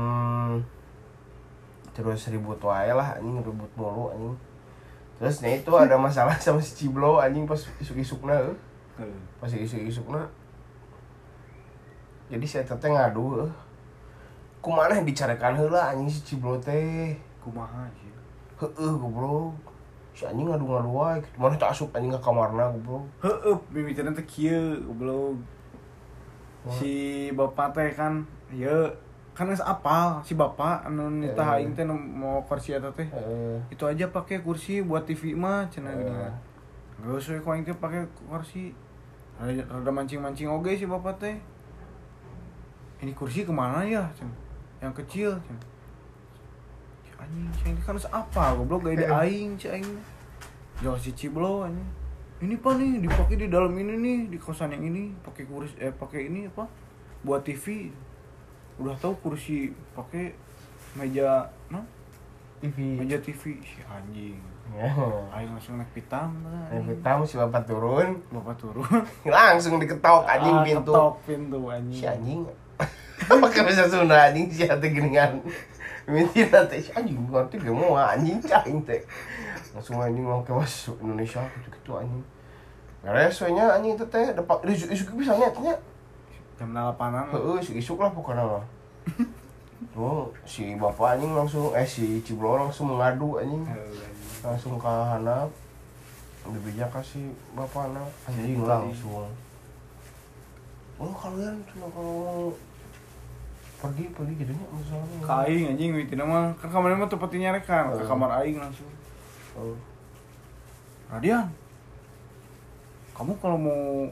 terus 1.97 2.29
ribut 2.29 2.61
wae 2.61 2.93
lah 2.93 3.17
anjing 3.17 3.41
ribut 3.41 3.73
mulu 3.73 4.13
anjing 4.13 4.37
terus 5.17 5.41
nya 5.41 5.57
itu 5.57 5.73
ada 5.73 5.97
masalah 5.97 6.37
sama 6.45 6.61
si 6.61 6.85
Ciblo 6.85 7.17
anjing 7.17 7.49
pas 7.49 7.57
isuk-isukna 7.81 8.37
euy. 8.37 8.53
pas 9.41 9.49
isuk-isukna 9.49 10.21
jadi 12.29 12.45
si 12.45 12.61
eta 12.61 12.77
teh 12.77 12.93
ngadu 12.93 13.41
euy. 13.41 13.51
kumaha 14.61 15.01
dicarekan 15.01 15.57
heula 15.57 15.97
anjing 15.97 16.13
si 16.13 16.21
Ciblo 16.21 16.61
teh 16.61 17.17
kumaha 17.41 17.89
sih 17.97 18.13
Heeh, 18.57 18.93
goblok. 18.97 19.53
Si 20.17 20.25
anjing 20.25 20.49
ngadu-ngadu 20.49 20.89
wae. 20.89 21.21
gitu. 21.21 21.37
Mana 21.37 21.61
tak 21.61 21.77
asup 21.77 21.93
anjing 21.93 22.09
ke 22.09 22.21
kamarna, 22.25 22.73
goblok. 22.73 23.05
heeh 23.21 23.57
mimitinya 23.69 24.17
teh 24.17 24.25
kieu 24.25 24.81
goblok 24.89 25.37
si 26.67 27.31
bapak 27.31 27.71
teh 27.75 27.91
kan 27.95 28.27
ya 28.51 28.91
geus 29.37 29.61
apal 29.61 30.25
si 30.25 30.33
bapak 30.33 30.89
anu 30.89 31.13
Eh. 31.21 31.37
aing 31.37 31.77
teh 31.77 31.85
mau 31.85 32.41
kursi 32.49 32.73
eta 32.73 32.89
teh. 32.97 33.05
Heeh. 33.05 33.61
itu 33.69 33.85
aja 33.85 34.09
pakai 34.09 34.41
kursi 34.41 34.81
buat 34.81 35.05
TV 35.05 35.37
mah 35.37 35.69
cenah 35.69 35.93
gini 35.93 36.13
nggak 36.97 37.13
usah 37.21 37.37
kau 37.45 37.53
teh 37.53 37.77
pakai 37.77 38.09
kursi. 38.25 38.73
Rada 39.37 39.61
rada 39.69 39.91
mancing 39.93 40.25
mancing 40.25 40.49
oge 40.49 40.81
sih 40.81 40.89
bapak 40.89 41.21
teh. 41.21 41.37
Ini 43.05 43.13
kursi 43.13 43.45
ke 43.45 43.53
mana 43.53 43.85
ya 43.85 44.09
yang 44.81 44.97
kecil 44.97 45.37
cen. 45.45 45.57
Si 47.05 47.13
anjing 47.21 47.45
si 47.53 47.63
anjing 47.69 47.85
kan 47.85 47.97
apa 48.09 48.57
goblok 48.57 48.89
gak 48.89 49.05
ada 49.05 49.29
aing 49.29 49.61
si 49.61 49.69
aing. 49.69 49.85
Jual 50.81 50.97
si 50.97 51.13
ciblo 51.13 51.69
anjing 51.69 51.85
ini 52.37 52.53
pak 52.61 52.77
nih? 52.77 53.01
Dipakai 53.01 53.37
di 53.41 53.49
dalam 53.49 53.73
ini 53.77 53.97
nih 53.97 54.19
di 54.29 54.37
kosan 54.37 54.69
yang 54.69 54.85
ini 54.85 55.13
pakai 55.25 55.49
kursi 55.49 55.73
eh 55.81 55.89
pakai 55.93 56.29
ini 56.29 56.49
apa? 56.49 56.69
Buat 57.25 57.49
TV 57.49 57.89
udah 58.77 58.95
tahu 58.97 59.15
kursi 59.21 59.57
pakai 59.93 60.37
meja 60.93 61.49
nah 61.67 61.85
TV. 62.59 62.97
meja 62.97 63.17
TV 63.17 63.57
si 63.59 63.81
anjing 63.83 64.37
Ya. 64.67 64.91
aing 65.31 65.47
langsung 65.49 65.79
naik 65.79 65.87
pitam 65.93 66.43
Yang 66.43 66.59
anjing. 66.75 66.87
pertama 66.91 67.23
si 67.23 67.35
bapak 67.37 67.63
turun, 67.65 68.19
bapak 68.29 68.59
turun 68.59 68.83
langsung 69.29 69.79
diketok 69.79 70.27
anjing 70.27 70.53
Ah, 70.53 70.65
pintu. 70.65 70.91
ketok 70.91 71.15
pintu 71.23 71.59
anjing 71.67 71.95
Si 71.95 72.05
anjing. 72.05 72.41
Pakai 73.41 73.63
bahasa 73.63 73.87
Sunda 73.87 74.19
anjing 74.25 74.47
si 74.49 74.63
ate 74.63 74.87
geningan. 74.87 75.39
Mintir 76.05 76.51
teh 76.51 76.79
si 76.79 76.91
anjing 76.93 77.15
ngerti 77.25 77.57
ge 77.57 77.71
mau 77.71 77.95
anjing 77.95 78.37
cing 78.39 78.83
teh. 78.83 79.01
Langsung 79.71 79.97
anjing 79.99 80.23
mau 80.23 80.43
ke 80.43 80.51
masuk 80.51 80.99
Indonesia 81.01 81.41
gitu-gitu 81.55 81.93
anjing. 81.95 82.23
Beres 83.01 83.39
we 83.39 83.51
nya 83.53 83.71
anjing 83.71 83.95
teh 83.95 84.09
teh 84.09 84.27
dapat 84.33 84.57
isuk 84.67 85.15
bisa 85.15 85.33
nya 85.33 85.47
teh 85.49 85.63
nya. 85.63 85.75
Jam 86.57 86.69
delapanan 86.71 87.29
Heeh, 87.29 87.59
si 87.61 87.77
isuk 87.77 87.99
lah 87.99 88.09
pokoknya 88.09 88.41
mah. 88.43 88.65
Tuh, 89.93 90.33
si 90.49 90.73
bapak 90.75 91.17
anjing 91.17 91.33
langsung 91.33 91.73
eh 91.73 91.85
si 91.85 92.21
Ciblo 92.21 92.57
langsung 92.57 92.93
mengadu 92.93 93.37
anjing. 93.37 93.65
Langsung 94.41 94.77
ke 94.77 94.89
handap. 94.89 95.49
Dibijak 96.47 96.89
kasih 96.91 97.29
bapak 97.53 97.91
anak 97.91 98.09
anjing 98.25 98.63
langsung. 98.63 99.29
Oh 100.97 101.13
kalian 101.13 101.61
cuma 101.69 101.93
kalau 101.93 102.49
pergi 103.77 104.09
pergi 104.09 104.33
jadinya 104.41 104.65
masalahnya. 104.73 105.19
ke 105.21 105.33
aing 105.45 105.65
anjing 105.69 105.91
witina 105.93 106.25
mah 106.25 106.49
kan 106.57 106.73
kamarnya 106.73 106.97
mah 106.97 107.11
tempat 107.13 107.29
nyarekan 107.29 107.93
ke 107.93 108.01
Oh. 108.01 108.09
kamar 108.09 108.31
aing 108.41 108.57
langsung 108.57 108.89
Oh. 109.53 109.77
Radian 111.13 111.53
kamu 113.13 113.37
kalau 113.37 113.61
mau 113.61 114.09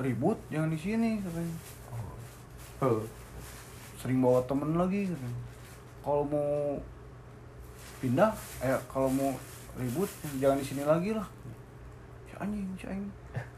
ribut 0.00 0.38
jangan 0.48 0.72
di 0.72 0.78
sini 0.80 1.20
katanya. 1.20 1.56
Heuh. 2.80 3.04
sering 4.00 4.24
bawa 4.24 4.40
temen 4.48 4.72
lagi 4.80 5.12
katanya. 5.12 5.40
Kalau 6.00 6.24
mau 6.24 6.80
pindah 8.00 8.32
eh 8.64 8.80
kalau 8.88 9.12
mau 9.12 9.36
ribut 9.76 10.08
jangan 10.40 10.56
di 10.56 10.66
sini 10.66 10.82
lagi 10.88 11.12
lah. 11.12 11.28
Si 12.26 12.34
anjing 12.40 12.68
si 12.80 12.86
anjing. 12.88 13.14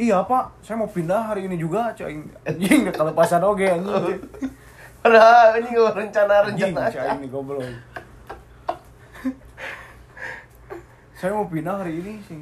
Iya 0.00 0.24
pak. 0.24 0.64
Saya 0.64 0.80
mau 0.80 0.88
pindah 0.88 1.28
hari 1.28 1.44
ini 1.44 1.60
juga 1.60 1.92
si 1.94 2.02
anjing. 2.02 2.26
Anjing 2.42 2.90
kalau 2.90 3.14
pasan 3.14 3.46
oge 3.46 3.70
anjing. 3.70 4.18
Padahal 5.00 5.56
ini 5.62 5.68
gak 5.72 5.96
rencana 5.96 6.34
anjing 6.44 6.74
rencana. 6.76 6.92
si 6.92 6.98
anjing 6.98 7.30
goblok. 7.30 7.62
Saya 11.20 11.36
mau 11.36 11.46
pindah 11.46 11.84
hari 11.84 12.00
ini 12.00 12.20
sih 12.26 12.40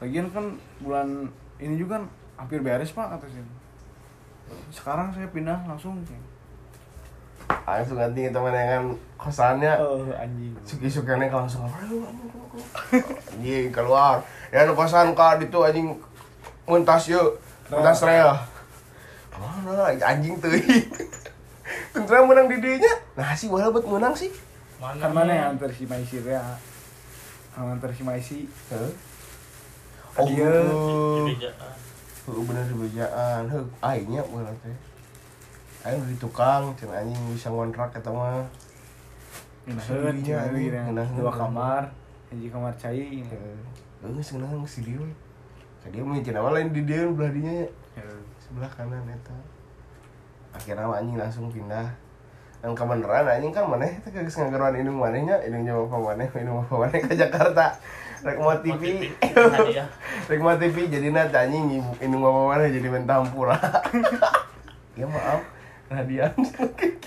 lagian 0.00 0.32
kan 0.32 0.56
bulan 0.80 1.28
ini 1.60 1.76
juga 1.76 2.00
kan 2.00 2.04
hampir 2.40 2.64
beres 2.64 2.90
pak 2.90 3.12
kata 3.12 3.26
sih 3.28 3.44
sekarang 4.72 5.12
saya 5.12 5.28
pindah 5.30 5.62
langsung 5.68 6.00
sih 6.08 6.18
Langsung 7.66 7.98
ganti 7.98 8.30
teman 8.30 8.54
yang 8.54 8.68
kan 8.70 8.84
kosannya. 9.18 9.74
oh 9.78 10.06
anjing 10.14 10.54
Suki-sukiannya 10.62 11.30
langsung 11.30 11.66
aduh 11.66 12.06
anjing 12.06 12.30
anjing 13.30 13.66
keluar. 13.74 14.22
Ya 14.54 14.66
nu 14.66 14.74
kosan 14.74 15.14
ka 15.14 15.38
ditu 15.38 15.58
anjing 15.62 15.94
muntas 16.66 17.10
yuk. 17.10 17.38
Muntas 17.70 18.02
rel. 18.06 18.34
Mana 19.34 19.90
anjing 19.98 20.38
teuing. 20.38 20.86
Tentra 21.94 22.22
menang 22.22 22.46
di 22.46 22.58
dieu 22.62 22.78
nya. 22.78 22.92
Nah 23.18 23.34
sih 23.34 23.50
wala 23.50 23.70
buat 23.70 23.86
menang 23.86 24.14
sih. 24.14 24.30
kan 24.80 25.12
mana 25.12 25.28
yang 25.34 25.48
antar 25.54 25.68
si 25.68 25.84
Maisi 25.84 26.24
ya 26.24 26.40
antar 27.52 27.92
si 27.92 28.00
Maisi 28.00 28.48
Heeh. 28.72 28.92
Oh. 30.18 31.26
Dibejaan. 31.26 31.74
Heuh 32.26 32.42
bener 32.46 32.64
di 32.66 32.74
bejaan. 32.74 33.42
Heuh 33.46 33.66
aingnya 33.82 34.22
bener 34.26 34.54
teh. 34.62 34.76
Aing 35.86 36.02
di 36.04 36.16
tukang, 36.20 36.74
cen 36.76 36.92
anjing 36.92 37.18
bisa 37.32 37.48
ngontrak 37.48 37.94
eta 37.94 38.10
mah. 38.10 38.44
Anjing. 39.66 40.26
yang 40.26 40.50
Minaheun. 40.90 41.16
dua 41.16 41.32
kamar 41.32 41.82
hiji 42.30 42.48
kamar 42.50 42.72
cai 42.78 43.22
Heeh, 43.22 44.22
seneng 44.22 44.62
si 44.66 44.82
dia. 44.82 45.02
Tadi 45.80 46.02
mah 46.02 46.18
cina 46.22 46.42
mah 46.42 46.52
lain 46.52 46.74
di 46.74 46.82
dia 46.84 47.06
belah 47.06 47.30
dinya. 47.30 47.66
sebelah 48.50 48.66
kanan 48.74 49.06
eta 49.06 49.36
akhirnya 50.50 50.90
anjing 50.90 51.14
langsung 51.14 51.46
pindah 51.54 51.86
dan 52.58 52.74
kebenaran 52.74 53.30
anjing 53.30 53.54
kan 53.54 53.70
mana 53.70 53.86
itu 53.86 54.10
kagak 54.10 54.26
ngagaruan 54.26 54.74
ini 54.74 54.90
manehnya 54.90 55.38
ini 55.46 55.70
nyawa 55.70 55.86
apa 55.86 55.96
maneh 56.02 56.26
ini 56.34 56.50
apa 56.50 56.74
maneh 56.74 56.98
ke 56.98 57.14
Jakarta 57.14 57.78
rek 58.20 58.36
mau 58.42 58.54
TV 58.56 58.82
rek 60.28 60.40
mau 60.40 60.54
TV 60.54 60.76
jadi 60.86 61.08
nanti 61.08 61.36
anjing 61.36 61.80
ibu 61.80 61.92
ini 61.98 62.14
ngomong 62.14 62.46
mana 62.48 62.68
jadi 62.68 62.86
main 62.88 63.04
tampura 63.04 63.56
ya 64.98 65.06
maaf 65.06 65.40
radian 65.88 66.32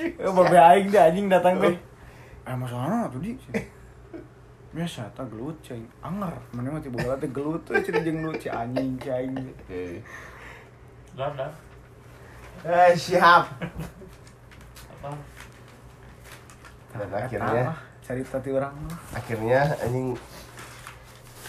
Eh, 0.03 0.27
babe 0.27 0.57
aing 0.59 0.91
deh 0.91 0.99
anjing 0.99 1.31
datang 1.31 1.55
teh. 1.57 1.75
Eh 2.43 2.55
masalah 2.59 3.07
tuh 3.07 3.23
di. 3.23 3.39
Biasa 4.75 5.07
tak 5.15 5.31
gelut 5.31 5.55
cing. 5.63 5.87
Anger. 6.03 6.35
Mana 6.51 6.75
mah 6.75 6.83
tiba 6.83 6.99
bola 6.99 7.15
teh 7.15 7.31
gelut 7.31 7.63
tuh 7.63 7.79
cing 7.79 8.03
jeung 8.03 8.19
lu 8.19 8.35
ci 8.35 8.51
anjing 8.51 8.99
ci 8.99 9.07
aing. 9.07 9.31
Dah, 11.15 11.31
dah. 11.31 11.51
eh 12.63 12.91
siap 12.93 13.47
Apa? 14.91 15.11
dan 16.93 17.09
akhirnya 17.11 17.63
cerita 17.99 18.39
ti 18.39 18.49
urang 18.51 18.71
mah. 18.75 18.97
akhirnya 19.15 19.59
anjing 19.79 20.15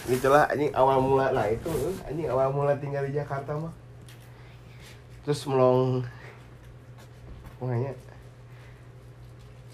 itulah 0.07 0.45
anjing 0.45 0.69
awal 0.71 0.97
mula 0.99 1.27
lah 1.29 1.47
itu 1.47 1.69
anjing 2.03 2.27
awal 2.27 2.49
mula 2.49 2.73
tinggal 2.75 3.01
di 3.01 3.13
Jakarta 3.13 3.53
mah 3.53 3.73
terus 5.21 5.41
melong 5.45 6.05
makanya 7.57 7.97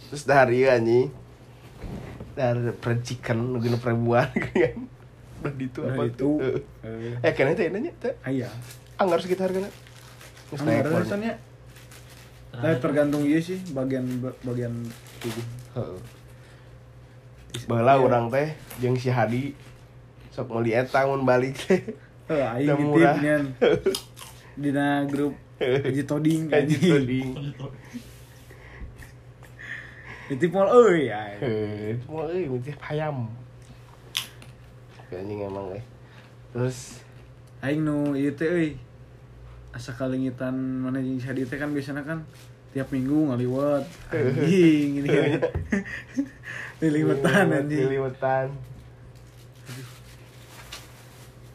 terus 0.08 0.24
dari 0.24 0.64
anjing 0.66 1.12
dari 2.32 2.72
percikan 2.72 3.36
nungguin 3.38 3.76
perempuan 3.76 4.32
kan 4.48 4.88
udah 5.42 5.54
itu 5.58 5.80
apa 5.82 6.04
tuh 6.14 6.38
Eh. 6.82 7.18
eh 7.20 7.34
kena 7.34 7.52
itu 7.52 7.68
nanya 7.68 7.92
tuh 7.98 8.14
Aya. 8.22 8.48
anggar 8.96 9.20
sekitar 9.20 9.50
kena 9.50 9.68
Terus 10.48 10.62
naik 10.62 10.84
Anggar 10.84 11.04
pon. 11.08 11.16
nya. 11.18 11.34
Nah, 12.52 12.76
tergantung 12.76 13.24
iya 13.24 13.40
sih 13.40 13.56
bagian 13.72 14.04
bagian 14.44 14.76
tubuh. 15.18 15.46
Heeh. 15.74 16.00
Baheula 17.64 17.96
urang 17.98 18.28
teh 18.28 18.52
jeung 18.78 19.00
si 19.00 19.08
Hadi 19.08 19.56
sok 20.32 20.48
meuli 20.48 20.72
eta 20.72 21.06
mun 21.08 21.28
balik 21.28 21.56
teh. 21.60 21.82
Eh, 22.32 22.40
aing 22.40 22.80
murah. 22.88 23.20
Dina 24.56 25.04
grup 25.04 25.36
Haji 25.60 26.04
Toding 26.08 26.48
Haji. 26.48 26.80
Toding. 26.80 27.30
Ditip 30.32 30.56
mall 30.56 30.72
euy 30.72 31.12
aing. 31.12 31.40
Heuh, 31.44 32.00
mau 32.08 32.32
euy 32.32 32.48
mintih 32.48 32.72
hayam. 32.80 33.28
Anjing 35.12 35.44
emang 35.44 35.76
euy. 35.76 35.84
Terus 36.56 37.04
Aing 37.60 37.84
nu 37.84 38.16
ieu 38.16 38.32
teh 38.32 38.48
euy. 38.48 38.80
Asa 39.76 39.92
kalingitan 39.92 40.56
mana 40.56 41.04
jeung 41.04 41.20
si 41.20 41.28
Hadi 41.28 41.44
teh 41.44 41.60
kan 41.60 41.76
biasanya 41.76 42.08
kan 42.08 42.24
tiap 42.72 42.88
minggu 42.96 43.28
ngaliwat 43.28 43.84
anjing 44.16 45.04
ini 45.04 45.08
kan. 45.20 45.32
Liliwetan 46.80 47.48
anjing. 47.60 47.92
Liliwetan. 47.92 48.56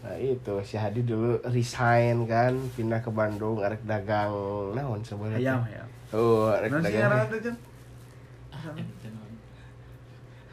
Nah 0.07 0.15
itu. 0.17 0.55
Si 0.63 0.79
Hadi 0.79 1.03
dulu 1.03 1.43
resign 1.45 2.23
kan 2.25 2.55
pindah 2.79 3.03
ke 3.03 3.11
Bandung 3.11 3.59
arek 3.59 3.83
dagang 3.83 4.31
naon 4.71 5.03
sebenarnya? 5.03 5.59
Ayam 5.59 5.67
ayam. 5.67 5.87
oh 6.15 6.47
arek 6.49 6.71
Nanti 6.71 6.95
dagang. 6.95 7.27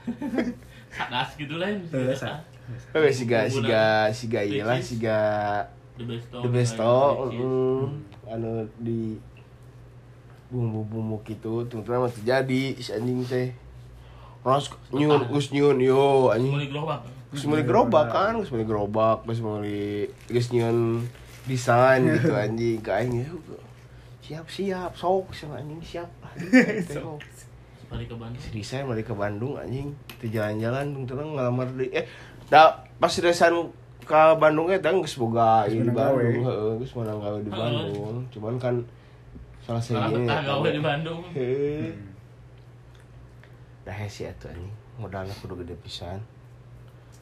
Sadas 0.93 1.29
gitu 1.37 1.55
lah 1.57 1.69
Eh, 1.69 1.85
ya. 1.85 2.13
sa- 2.13 2.41
oh 2.93 3.09
siga 3.11 3.45
siga 3.45 3.83
siga 4.09 4.39
iyalah 4.41 4.79
siga 4.79 5.19
The 5.93 6.05
best 6.07 6.25
the 6.31 6.49
besto 6.49 6.95
mm, 7.29 7.85
anu 8.25 8.65
di 8.79 9.19
bumbu-bumbu 10.49 11.21
gitu 11.21 11.61
tunggu 11.67 11.93
mah 11.93 12.09
terjadi 12.09 12.73
si 12.77 12.89
anjing 12.89 13.21
teh. 13.23 13.53
Ras 14.41 14.73
nyun 14.89 15.21
gus 15.29 15.49
nyun 15.49 15.77
yo 15.77 16.29
anjing. 16.29 16.49
Mulai 16.49 16.67
gerobak. 16.67 17.01
Geus 17.33 17.49
meuli 17.49 17.65
gerobak 17.65 18.13
kan, 18.13 18.37
geus 18.37 18.53
meuli 18.53 18.69
gerobak, 18.69 19.25
geus 19.25 19.41
meuli 19.41 20.05
geus 20.29 20.53
nyieun 20.53 21.01
desain 21.49 22.05
gitu 22.13 22.29
anjing 22.37 22.77
ka 22.85 23.01
aing 23.01 23.25
ya. 23.25 23.29
Siap 24.21 24.45
siap 24.47 24.91
sok 24.93 25.33
sama 25.33 25.57
anjing 25.57 25.81
siap 25.81 26.07
lah. 26.21 26.31
Sok. 26.95 27.19
Balik 27.89 28.13
ke 28.13 28.15
Bandung. 28.15 28.41
Si 28.41 28.49
desain 28.53 28.85
balik 28.85 29.09
ke 29.09 29.15
Bandung 29.17 29.57
anjing, 29.57 29.97
teu 30.21 30.29
jalan-jalan 30.29 30.93
tung 30.93 31.05
terang 31.09 31.33
ngalamar 31.33 31.67
di 31.73 31.89
eh 31.89 32.05
da 32.53 32.85
pas 33.01 33.09
desain 33.09 33.53
ke 34.05 34.21
Bandung 34.37 34.69
eta 34.69 34.93
geus 34.93 35.17
boga 35.17 35.65
ieu 35.65 35.81
di 35.81 35.89
Geus 35.89 35.89
menang 35.89 35.97
gawe. 35.97 36.21
Bandung, 36.21 36.45
heeh, 36.45 36.71
geus 36.85 36.93
menang 36.93 37.17
gawe 37.17 37.37
di. 37.41 37.49
Bandung. 37.49 38.15
Cuman 38.29 38.55
kan 38.61 38.75
salah 39.65 39.81
satunya 39.81 40.21
betah 40.21 40.41
gawe 40.45 40.67
di 40.69 40.81
Bandung. 40.85 41.21
Heeh. 41.33 41.91
Dah 43.83 43.95
hese 43.97 44.29
atuh 44.29 44.53
anjing, 44.53 44.71
modalna 45.01 45.33
kudu 45.41 45.65
gede 45.65 45.75
pisan. 45.81 46.21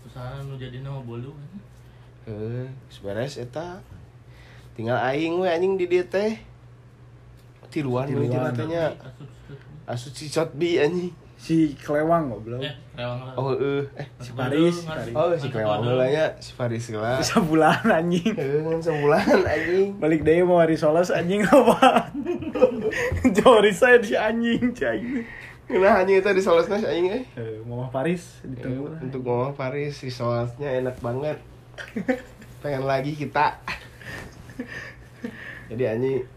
Usaha 0.08 0.42
nu 0.44 0.58
jadi 0.58 0.82
nama 0.82 1.00
bolu. 1.02 1.34
Eh, 2.26 2.68
beres 3.02 3.38
eta. 3.38 3.82
Tinggal 4.74 4.98
aing 5.02 5.42
we 5.42 5.48
anjing 5.48 5.76
di 5.76 5.86
dieu 5.86 6.06
teh. 6.06 6.38
Tiluan 7.70 8.10
we 8.12 8.28
tanya. 8.28 8.94
Asup 9.86 10.14
si 10.14 10.28
Cotbi 10.28 10.78
anjing. 10.78 11.12
Si 11.42 11.74
Klewang 11.74 12.30
goblok. 12.30 12.62
Eh, 12.62 12.70
lah. 13.02 13.34
Oh 13.34 13.50
heeh. 13.58 13.82
Eh, 13.98 14.06
Si 14.22 14.30
Paris, 14.38 14.86
Paris. 14.86 15.10
oh 15.10 15.34
si 15.34 15.50
Klewang 15.50 15.82
heula 15.82 16.06
nya, 16.06 16.38
si 16.38 16.54
Faris 16.54 16.86
heula. 16.94 17.18
Sebulan 17.26 17.82
anjing. 17.90 18.38
Heeh, 18.38 18.62
kan 18.62 18.78
sebulan 18.78 19.26
anjing. 19.58 19.98
Balik 19.98 20.22
deh 20.22 20.46
mau 20.46 20.62
hari 20.62 20.78
solas 20.78 21.10
anjing 21.10 21.42
apa? 21.50 22.14
Jori 23.34 23.74
saya 23.74 23.98
di 23.98 24.14
anjing, 24.14 24.70
anjing. 24.70 25.26
Nah 25.72 26.04
anjing 26.04 26.20
eta 26.20 26.36
di 26.36 26.44
solosna 26.44 26.76
si 26.76 26.88
aing 26.88 27.08
euy. 27.08 27.24
Eh, 27.40 27.64
Mama 27.64 27.88
Paris 27.88 28.44
ditunggu 28.44 28.92
lah. 28.92 29.00
Untuk 29.00 29.24
ngomong 29.24 29.56
Faris 29.56 30.04
si 30.04 30.12
solosnya 30.12 30.68
enak 30.68 31.00
banget. 31.00 31.40
Pengen 32.60 32.84
lagi 32.84 33.16
kita. 33.16 33.56
Jadi 35.72 35.84
anjing 35.88 36.28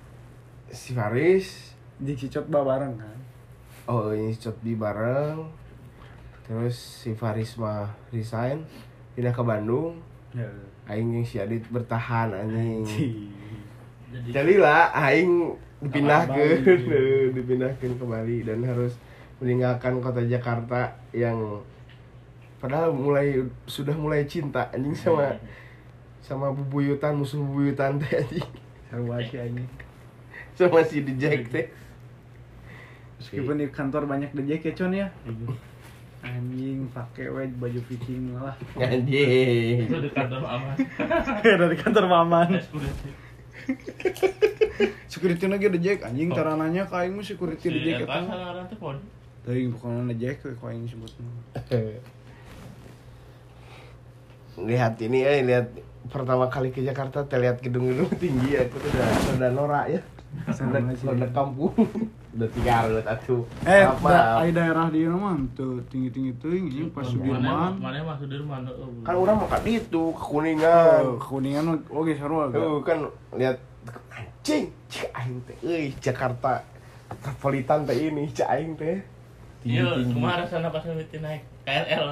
si 0.70 0.94
Faris 0.94 1.74
Jeung 1.98 2.18
si 2.18 2.26
Cot 2.30 2.46
bareng 2.46 2.94
kan. 2.94 3.18
Oh 3.84 4.14
ini 4.14 4.32
Cotbi 4.38 4.72
bareng 4.78 5.44
Terus 6.48 6.76
si 7.04 7.12
Faris 7.12 7.60
mah 7.60 7.92
resign 8.14 8.64
Pindah 9.12 9.34
ke 9.34 9.42
Bandung 9.44 10.00
Ya. 10.34 10.50
Aing 10.90 11.14
yang 11.14 11.22
si 11.22 11.38
Adit 11.38 11.62
bertahan 11.70 12.34
anjing 12.34 12.82
Jadi 14.10 14.28
Jadi 14.34 14.54
lah 14.58 14.90
Aing 14.90 15.54
dipindahkan. 15.78 16.34
Dipindahkan 17.38 17.90
ke 17.94 18.04
Bali 18.08 18.42
Dan 18.42 18.66
harus 18.66 18.98
meninggalkan 19.36 19.98
kota 19.98 20.20
Jakarta 20.20 20.80
Yang 21.10 21.62
Padahal 22.56 22.90
mulai 22.90 23.38
Sudah 23.64 23.92
mulai 23.92 24.24
cinta 24.24 24.70
anjing 24.70 24.94
sama 24.94 25.36
sama 26.20 26.48
bubuyutan 26.48 27.12
musuh 27.12 27.36
bubuyutan 27.36 27.98
teh 27.98 28.08
anjing 28.16 28.48
Seru 28.86 29.04
banget 29.06 29.26
si 29.26 29.36
anjing. 29.36 29.68
sama 30.54 30.80
si 30.80 30.96
The 31.00 31.14
Jack 31.14 31.40
teh 31.48 31.66
Meskipun 33.14 33.56
di 33.56 33.66
kantor 33.68 34.04
banyak 34.04 34.32
dejek 34.32 34.60
ya 34.62 34.72
Con 34.74 34.92
ya. 34.92 35.08
Anjing 36.20 36.88
pakai 36.88 37.28
we 37.28 37.44
baju 37.52 37.80
fitting 37.84 38.32
lah. 38.32 38.56
anjing 38.74 39.84
itu 39.84 39.96
di 39.98 40.08
kantor 40.08 40.40
aman. 40.40 40.72
Dari 41.44 41.76
kantor 41.76 42.04
Maman. 42.06 42.48
Security. 45.06 45.44
Lagi 45.46 45.68
dejek 45.70 46.00
anjing 46.02 46.28
Oh. 46.28 46.36
tarananya 46.36 46.84
ka 46.84 47.04
aing 47.04 47.12
mah 47.12 47.20
security 47.20 47.68
dejek 47.70 48.04
Eta 48.04 48.24
Teuing 49.44 49.70
pokona 49.70 50.08
dejek 50.08 50.40
we 50.42 50.52
ku 50.52 50.64
aing 50.64 50.84
sebutna. 50.84 51.28
lihat 54.56 54.94
ini 54.98 55.18
eh 55.20 55.42
lihat 55.42 55.66
pertama 56.06 56.46
kali 56.46 56.70
ke 56.70 56.78
Jakarta 56.80 57.26
terlihat 57.26 57.58
gedung-gedung 57.58 58.06
tinggi 58.14 58.54
aku 58.56 58.78
tuh 58.78 58.86
udah 58.88 59.08
udah 59.34 59.50
norak 59.50 59.86
ya 59.90 60.00
Sama 60.48 60.78
udah, 60.78 60.94
sih. 60.94 61.06
udah 61.06 61.28
kampung 61.28 61.74
udah 62.34 62.48
tiga 62.52 62.86
udah 62.86 63.02
satu 63.04 63.42
Eh, 63.64 63.82
maaf, 63.82 63.98
da, 63.98 64.06
maaf. 64.06 64.38
ai 64.40 64.50
daerah 64.50 64.86
di 64.88 65.00
mah 65.04 65.34
tuh 65.52 65.82
tinggi-tinggi 65.88 66.32
teuing 66.38 66.66
ini 66.68 66.86
pas 66.88 67.02
Sudirman. 67.02 67.72
Mana 67.76 67.98
mah 68.00 68.14
Sudirman. 68.14 68.62
oh. 68.68 69.02
kan 69.02 69.14
orang 69.16 69.36
makan 69.42 69.62
itu 69.64 70.02
ke 70.12 70.22
kuningan 70.24 71.02
Oh, 71.04 71.18
kuningan 71.18 71.64
oke 71.84 72.12
seru 72.14 72.36
agak. 72.40 72.54
tuh 72.54 72.74
kan 72.80 72.98
lihat 73.34 73.56
anjing 74.08 74.70
cik 74.86 75.10
aing 75.12 75.38
teh 75.42 75.56
euy 75.60 75.90
Jakarta 75.98 76.62
metropolitan 77.08 77.78
teh 77.84 77.96
ini 77.98 78.30
cik 78.30 78.46
aing 78.48 78.74
teh 78.74 79.02
Iya, 79.64 79.96
kemarin 79.96 80.46
sana 80.46 80.68
pas 80.68 80.84
mimpi 80.84 81.18
naik 81.18 81.42
KRL 81.64 82.04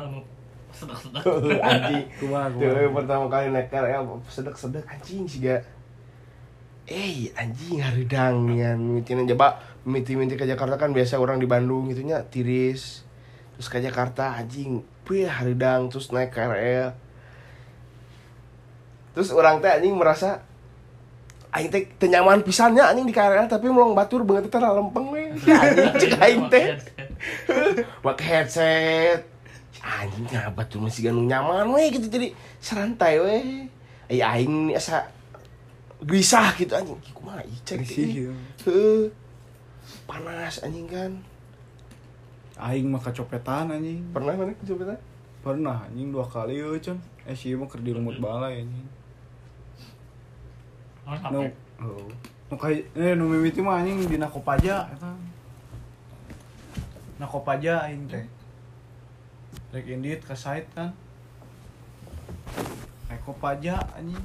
sedek-sedek. 0.73 1.23
Anjing. 1.61 2.05
Kumaha, 2.21 2.47
kumaha. 2.49 2.89
pertama 2.97 3.25
kali 3.29 3.47
naik 3.53 3.69
KRL 3.69 4.03
sedek-sedek 4.25 4.85
anjing 4.89 5.29
sih 5.29 5.45
gak 5.45 5.63
Eh 6.89 7.31
anjing 7.39 7.79
haridang 7.79 8.51
yang 8.57 8.81
mitinan 8.81 9.29
coba 9.31 9.63
miti-miti 9.87 10.35
ke 10.35 10.49
Jakarta 10.49 10.75
kan 10.75 10.91
biasa 10.91 11.21
orang 11.21 11.39
di 11.39 11.47
Bandung 11.47 11.93
gitunya 11.93 12.25
tiris. 12.27 13.05
Terus 13.55 13.69
ke 13.69 13.79
Jakarta 13.79 14.35
anjing 14.35 14.83
pih 15.03 15.27
haridang 15.27 15.91
terus 15.91 16.15
naik 16.15 16.31
KRL 16.31 16.95
terus 19.13 19.29
orang 19.35 19.61
teh 19.61 19.69
anjing 19.69 19.93
merasa 19.93 20.41
aing 21.53 21.69
teh 21.69 21.85
teu 22.01 22.09
nyaman 22.09 22.41
pisannya 22.41 22.81
anjing 22.81 23.05
di 23.05 23.13
KRL 23.13 23.45
tapi 23.45 23.69
melong 23.69 23.93
batur 23.93 24.25
banget 24.25 24.49
teh 24.49 24.57
lempeng 24.57 25.13
we. 25.13 25.37
Si 25.37 25.53
anjing 25.53 25.93
cek 26.01 26.13
aing 26.17 26.43
teh. 26.49 26.81
pakai 28.01 28.25
headset. 28.25 29.21
Anjing 29.85 30.25
ngapa 30.33 30.65
tuh 30.65 30.81
masih 30.81 31.13
ganu 31.13 31.29
nyaman 31.29 31.69
we 31.77 31.93
gitu 31.93 32.09
jadi 32.09 32.33
serantai 32.57 33.21
we. 33.21 33.37
Ay 34.09 34.25
aing 34.25 34.73
asa 34.73 35.13
gelisah 36.01 36.57
gitu 36.57 36.73
anjing. 36.73 36.97
Kumaha 37.13 37.45
icek 37.45 37.85
ya. 37.85 38.33
Heuh. 38.65 39.13
panas 40.09 40.65
anjing 40.65 40.89
kan. 40.89 41.13
Aing 42.57 42.89
mah 42.89 43.05
kecopetan 43.05 43.77
anjing. 43.77 44.01
Pernah 44.09 44.41
mana 44.41 44.57
kecopetan? 44.57 44.97
Pernah 45.45 45.85
anjing 45.85 46.17
dua 46.17 46.25
kali 46.25 46.65
euy 46.65 46.81
con 46.81 46.97
eh 47.23 47.37
sih 47.39 47.55
mah 47.55 47.71
keur 47.71 47.85
di 47.85 47.95
lumut 47.95 48.19
balai 48.19 48.67
anjing 48.67 49.02
nu 51.07 51.51
oh. 51.83 52.07
Nu 52.53 52.61
kayak 52.61 52.93
eh 52.93 53.17
nu 53.17 53.33
mimiti 53.33 53.65
mah 53.65 53.81
anjing 53.81 54.05
di 54.05 54.21
Nakopaja 54.21 54.93
eta. 54.93 55.09
Nakopaja 57.17 57.89
aing 57.89 58.05
teh. 58.13 58.29
Rek 59.73 59.89
indit 59.89 60.21
ka 60.21 60.37
site 60.37 60.69
kan. 60.77 60.93
Nakopaja 63.09 63.81
anjing. 63.97 64.21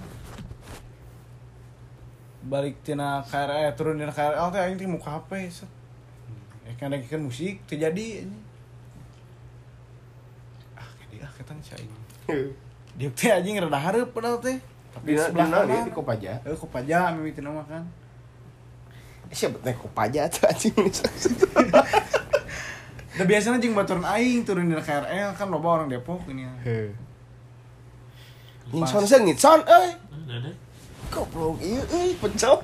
Balik 2.51 2.83
tina 2.83 3.23
KRL 3.23 3.71
turun 3.79 3.95
tina 3.95 4.11
KRL 4.11 4.51
teh 4.51 4.59
aing 4.59 4.75
teh 4.75 4.91
muka 4.91 5.07
HP 5.07 5.47
set. 5.47 5.71
Eh 6.67 6.75
kan 6.75 6.91
kan 6.91 7.21
musik 7.23 7.63
terjadi 7.63 8.27
anjing. 8.27 8.43
Ah 10.75 10.89
dia 11.07 11.23
ah 11.23 11.31
ketang 11.31 11.63
si 11.63 11.79
aing. 11.79 11.95
Dia 12.99 13.07
teh 13.15 13.31
anjing 13.31 13.55
rada 13.55 13.79
hareup 13.79 14.11
padahal 14.11 14.43
teh 14.43 14.59
tapi 14.97 15.07
di 15.07 15.17
sebelah 15.17 15.47
kanan 15.63 15.85
di 15.85 15.91
kopaja 15.91 16.31
Eh, 16.41 16.53
kopaja 16.53 16.97
mimiti 17.11 17.39
nama 17.39 17.61
kan. 17.63 17.83
siapa 19.27 19.59
teh 19.59 19.75
kopaja 19.75 20.25
tuh 20.27 20.47
anjing 20.47 20.73
Udah 23.17 23.25
biasanya 23.25 23.57
jeung 23.57 23.73
baturan 23.73 24.05
aing 24.05 24.41
turun 24.41 24.65
di 24.65 24.77
KRL 24.77 25.33
kan 25.33 25.47
loba 25.47 25.67
orang 25.75 25.89
Depok 25.89 26.21
ini. 26.29 26.45
ya. 26.45 26.53
Heuh. 26.63 26.89
Ini 28.67 28.77
Pas. 28.79 28.87
son 28.87 29.03
sengit 29.03 29.35
son 29.35 29.63
euy 29.63 29.89
goblok 31.07 31.57
ieu 31.59 31.81
euy 31.87 32.13
pencok 32.15 32.59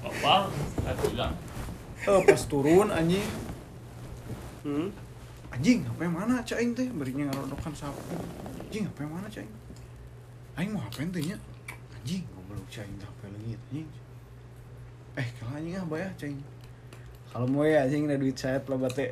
Apa? 0.00 0.48
Aku 0.90 1.04
bilang. 1.08 1.32
Eh 2.00 2.20
pas 2.24 2.42
turun 2.44 2.88
anjing. 2.88 3.24
hmm 4.64 4.88
Anjing, 5.50 5.82
HP 5.82 6.00
mana 6.06 6.40
cak 6.40 6.56
aing 6.56 6.72
teh? 6.72 6.86
Berinya 6.88 7.26
ngarodokan 7.26 7.74
sapu. 7.74 7.98
Anjing, 8.60 8.86
HP 8.86 9.02
mana 9.02 9.26
cak 9.26 9.42
aing? 9.42 9.52
Aing 10.58 10.70
mau 10.74 10.82
HP 10.82 11.06
teh 11.14 11.22
nya. 11.30 11.36
Anjing, 11.94 12.24
goblok 12.34 12.66
aing 12.66 12.96
teh 12.98 13.06
HP 13.06 13.20
leungit 13.30 13.60
anjing. 13.70 13.88
Eh, 15.18 15.26
kalau 15.38 15.52
anjing 15.58 15.74
ah 15.78 15.86
bayar 15.86 16.10
cak 16.18 16.26
aing. 16.30 16.40
Kalau 17.30 17.46
mau 17.46 17.62
ya 17.62 17.86
anjing 17.86 18.10
ada 18.10 18.18
duit 18.18 18.34
saya 18.34 18.58
lo 18.66 18.76
bate. 18.78 19.06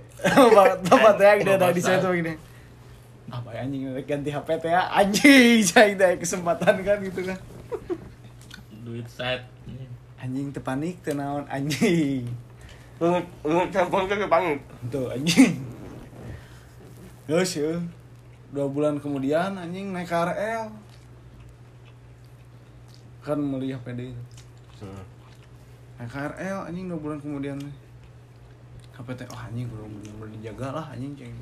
Teh 1.18 1.26
yang 1.26 1.54
ada 1.54 1.70
di 1.70 1.82
saya 1.82 2.02
tuh 2.02 2.14
gini. 2.18 2.34
Ah, 3.30 3.40
bayar 3.44 3.68
anjing 3.68 3.82
ganti 4.10 4.30
HP 4.34 4.48
teh 4.58 4.72
ya. 4.72 4.82
Anjing, 4.90 5.62
cak 5.62 5.82
aing 5.86 5.96
teh 6.00 6.10
kesempatan 6.18 6.74
kan 6.82 6.98
gitu 6.98 7.20
kan. 7.22 7.38
Duit 8.82 9.06
set. 9.06 9.46
Anjing 10.18 10.50
teu 10.50 10.62
panik 10.66 10.98
teu 11.06 11.14
naon 11.14 11.46
anjing. 11.46 12.26
Lu 12.98 13.58
telepon 13.70 14.10
ke 14.10 14.26
pangit. 14.26 14.58
Tuh 14.90 15.14
anjing. 15.14 15.62
Terus 17.30 17.50
ya. 17.54 17.78
Dua 18.48 18.66
bulan 18.66 18.98
kemudian 18.98 19.54
anjing 19.54 19.94
naik 19.94 20.10
KRL. 20.10 20.87
Kan 23.28 23.44
melihat 23.44 23.84
PD 23.84 24.16
itu. 24.16 24.22
Naik 26.00 26.08
KRL 26.08 26.64
anjing 26.64 26.88
dua 26.88 26.96
bulan 26.96 27.20
kemudian. 27.20 27.60
HPT 28.96 29.28
oh 29.28 29.36
anjing 29.36 29.68
belum 29.68 29.92
bener 30.00 30.28
dijaga 30.40 30.80
lah 30.80 30.86
anjing 30.96 31.12
ceng. 31.12 31.36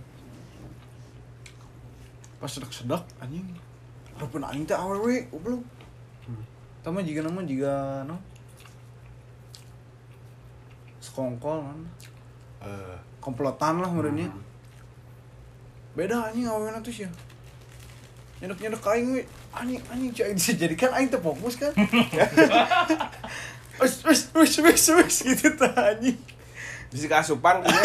Pas 2.42 2.50
sedak-sedak 2.50 3.06
anjing. 3.22 3.46
Harapan 4.18 4.42
aing 4.50 4.66
teh 4.66 4.74
awewe 4.74 5.30
goblok. 5.30 5.62
Tama 6.82 7.06
jika 7.06 7.22
nama 7.22 7.46
jika 7.46 8.02
no. 8.02 8.18
Sekongkol 10.98 11.62
kan. 11.62 11.80
Eh, 12.66 12.98
komplotan 13.22 13.78
lah 13.78 13.90
merenya 13.90 14.26
beda 15.94 16.30
anjing 16.30 16.50
awewe 16.50 16.70
tuh 16.82 16.90
sih 16.90 17.06
nyedek 18.42 18.58
nyedek 18.58 18.82
aing 18.90 19.06
we 19.14 19.22
anjing 19.56 19.80
anjing 19.88 20.10
cai 20.12 20.32
bisa 20.32 20.52
jadikan 20.52 20.92
aing 20.92 21.08
teh 21.08 21.18
fokus 21.18 21.56
kan 21.56 21.72
wes 23.80 23.94
wes 24.02 24.20
wes 24.32 24.54
wes 24.60 24.84
wes 24.94 25.16
gitu 25.22 25.48
tah 25.56 25.92
anjing 25.92 26.16
bisa 26.88 27.06
keasupan 27.06 27.60
gitu. 27.60 27.76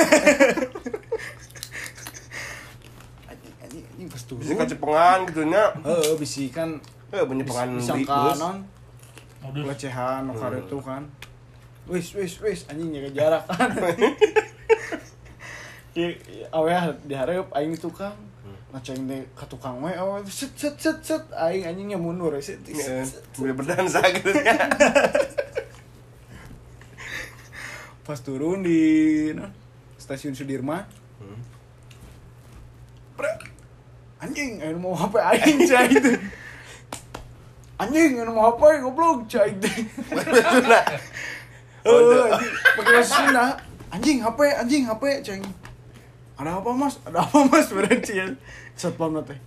anjing 3.27 3.53
anjing 3.59 3.83
anjing 3.87 4.07
pas 4.07 4.21
turun 4.23 4.39
bisa 4.39 4.53
kecepengan 4.55 5.17
gitu 5.27 5.41
nya. 5.45 5.75
heeh 5.77 6.15
bisi 6.15 6.47
kan 6.47 6.79
Eh 7.11 7.19
penyepengan 7.27 7.75
bisa 7.75 7.91
di 7.91 8.07
ka 8.07 8.31
bus. 8.31 8.39
non 8.39 8.63
Modus. 9.43 9.63
pelecehan 9.67 10.23
no 10.23 10.31
Hmm. 10.31 10.55
itu 10.55 10.77
kan 10.79 11.03
wes 11.83 12.07
wes 12.15 12.39
wes 12.39 12.59
anjing 12.67 12.91
jaga 12.91 13.09
jarak 13.11 13.43
kan 13.47 13.71
Iya, 15.91 16.15
awe 16.55 16.95
diharap 17.03 17.51
aing 17.51 17.75
tukang 17.75 18.15
ngaceng 18.71 19.03
deh 19.03 19.21
ke 19.35 19.45
tukang 19.51 19.83
we 19.83 19.91
awe 19.91 20.23
set 20.31 20.55
set 20.55 20.79
set 20.79 20.97
set 21.03 21.23
aing 21.35 21.67
anjingnya 21.67 21.99
mundur 21.99 22.31
set 22.39 22.63
set, 22.63 23.03
set. 23.03 23.19
Sambil 23.35 23.51
berdansa 23.51 23.99
gitu 24.15 24.31
ya. 24.31 24.55
pas 28.01 28.17
turun 28.17 28.63
di 28.63 28.79
stasiun 29.99 30.33
Sudirman 30.33 30.83
Hmm. 31.21 31.37
Anjing 34.17 34.57
aing 34.57 34.81
mau 34.81 34.97
HP 34.97 35.13
aing 35.21 35.57
cai 35.69 35.85
itu 35.93 36.11
anjing 37.77 38.17
aing 38.17 38.31
mau 38.33 38.49
HP 38.49 38.61
goblok 38.81 39.29
cai 39.29 39.53
teh 39.61 39.77
Oh, 41.81 42.29
pakai 42.77 42.93
bahasa 42.93 43.09
Sunda 43.09 43.45
anjing 43.89 44.21
HP 44.21 44.39
anjing 44.53 44.83
HP 44.85 45.03
cai 45.21 45.41
ada 46.41 46.57
apa 46.57 46.71
mas? 46.73 46.97
Ada 47.05 47.21
apa 47.21 47.37
mas? 47.45 47.69
Berarti 47.69 48.17
ya 48.17 48.25
satpam 48.73 49.21
teh 49.21 49.37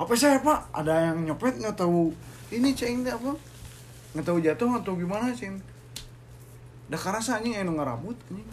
HP 0.00 0.10
saya 0.16 0.40
pak? 0.40 0.72
Ada 0.72 1.12
yang 1.12 1.28
nyopet 1.28 1.60
nggak 1.60 1.76
tahu 1.76 2.16
ini 2.48 2.72
ceng 2.72 3.04
teh 3.04 3.12
apa? 3.12 3.36
Nggak 4.16 4.24
tahu 4.24 4.38
jatuh 4.40 4.70
atau 4.80 4.92
gimana 4.96 5.30
ceng 5.36 5.60
dah 6.90 6.98
karasa 6.98 7.38
anjing 7.38 7.54
anu 7.54 7.78
ngarabut 7.78 8.16
anjing. 8.32 8.48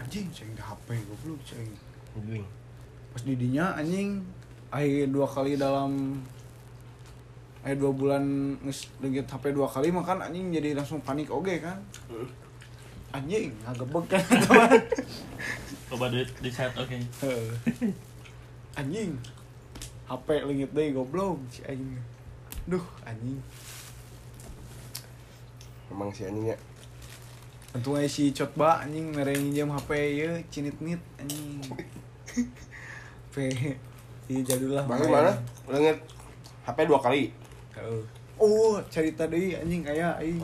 Anjing 0.00 0.26
ceng 0.34 0.50
dah 0.56 0.72
HP 0.72 0.98
goblok 1.04 1.40
ceng 1.46 1.68
Anjing. 2.18 2.42
pas 3.14 3.22
didinya 3.22 3.78
anjing 3.78 4.24
ai 4.74 5.06
dua 5.06 5.28
kali 5.28 5.54
dalam 5.54 6.18
ai 7.62 7.78
dua 7.78 7.92
bulan 7.94 8.56
leungit 8.98 9.28
HP 9.30 9.54
dua 9.54 9.70
kali 9.70 9.94
makan 9.94 10.26
anjing 10.26 10.50
jadi 10.50 10.74
langsung 10.74 10.98
panik 11.04 11.30
oge 11.30 11.60
kan? 11.62 11.78
Hmm. 12.10 12.26
Anjing 13.14 13.50
ngagebeg 13.64 14.04
kan 14.10 14.22
teman 14.24 14.80
Coba 15.88 16.12
duit 16.12 16.28
di 16.44 16.52
set 16.52 16.76
oke. 16.76 17.00
Heeh. 17.24 17.48
anjing 18.76 19.16
HP 20.08 20.28
leungit 20.44 20.70
deui 20.76 20.92
goblok 20.92 21.40
si 21.48 21.64
anjing 21.64 21.96
duh 22.68 22.84
anjing 23.08 23.40
Emang 25.88 26.12
si 26.12 26.28
anjingnya. 26.28 26.56
Tentu 27.72 27.96
aja 27.96 28.04
si 28.04 28.28
Cotba 28.36 28.84
anjing 28.84 29.08
mere 29.16 29.32
nginjem 29.32 29.72
HP 29.72 29.90
ye 30.20 30.28
cinit-nit 30.52 31.00
anjing. 31.16 31.64
HP 33.32 33.36
Iya 34.28 34.40
jadul 34.44 34.76
lah. 34.76 34.84
Bang 34.84 35.08
mana? 35.08 35.32
Lenget 35.64 36.04
HP 36.68 36.78
dua 36.84 37.00
kali. 37.00 37.32
Heeh. 37.72 38.02
Oh, 38.36 38.76
cerita 38.92 39.24
deui 39.24 39.56
anjing 39.56 39.88
aya 39.88 40.20
aing. 40.20 40.36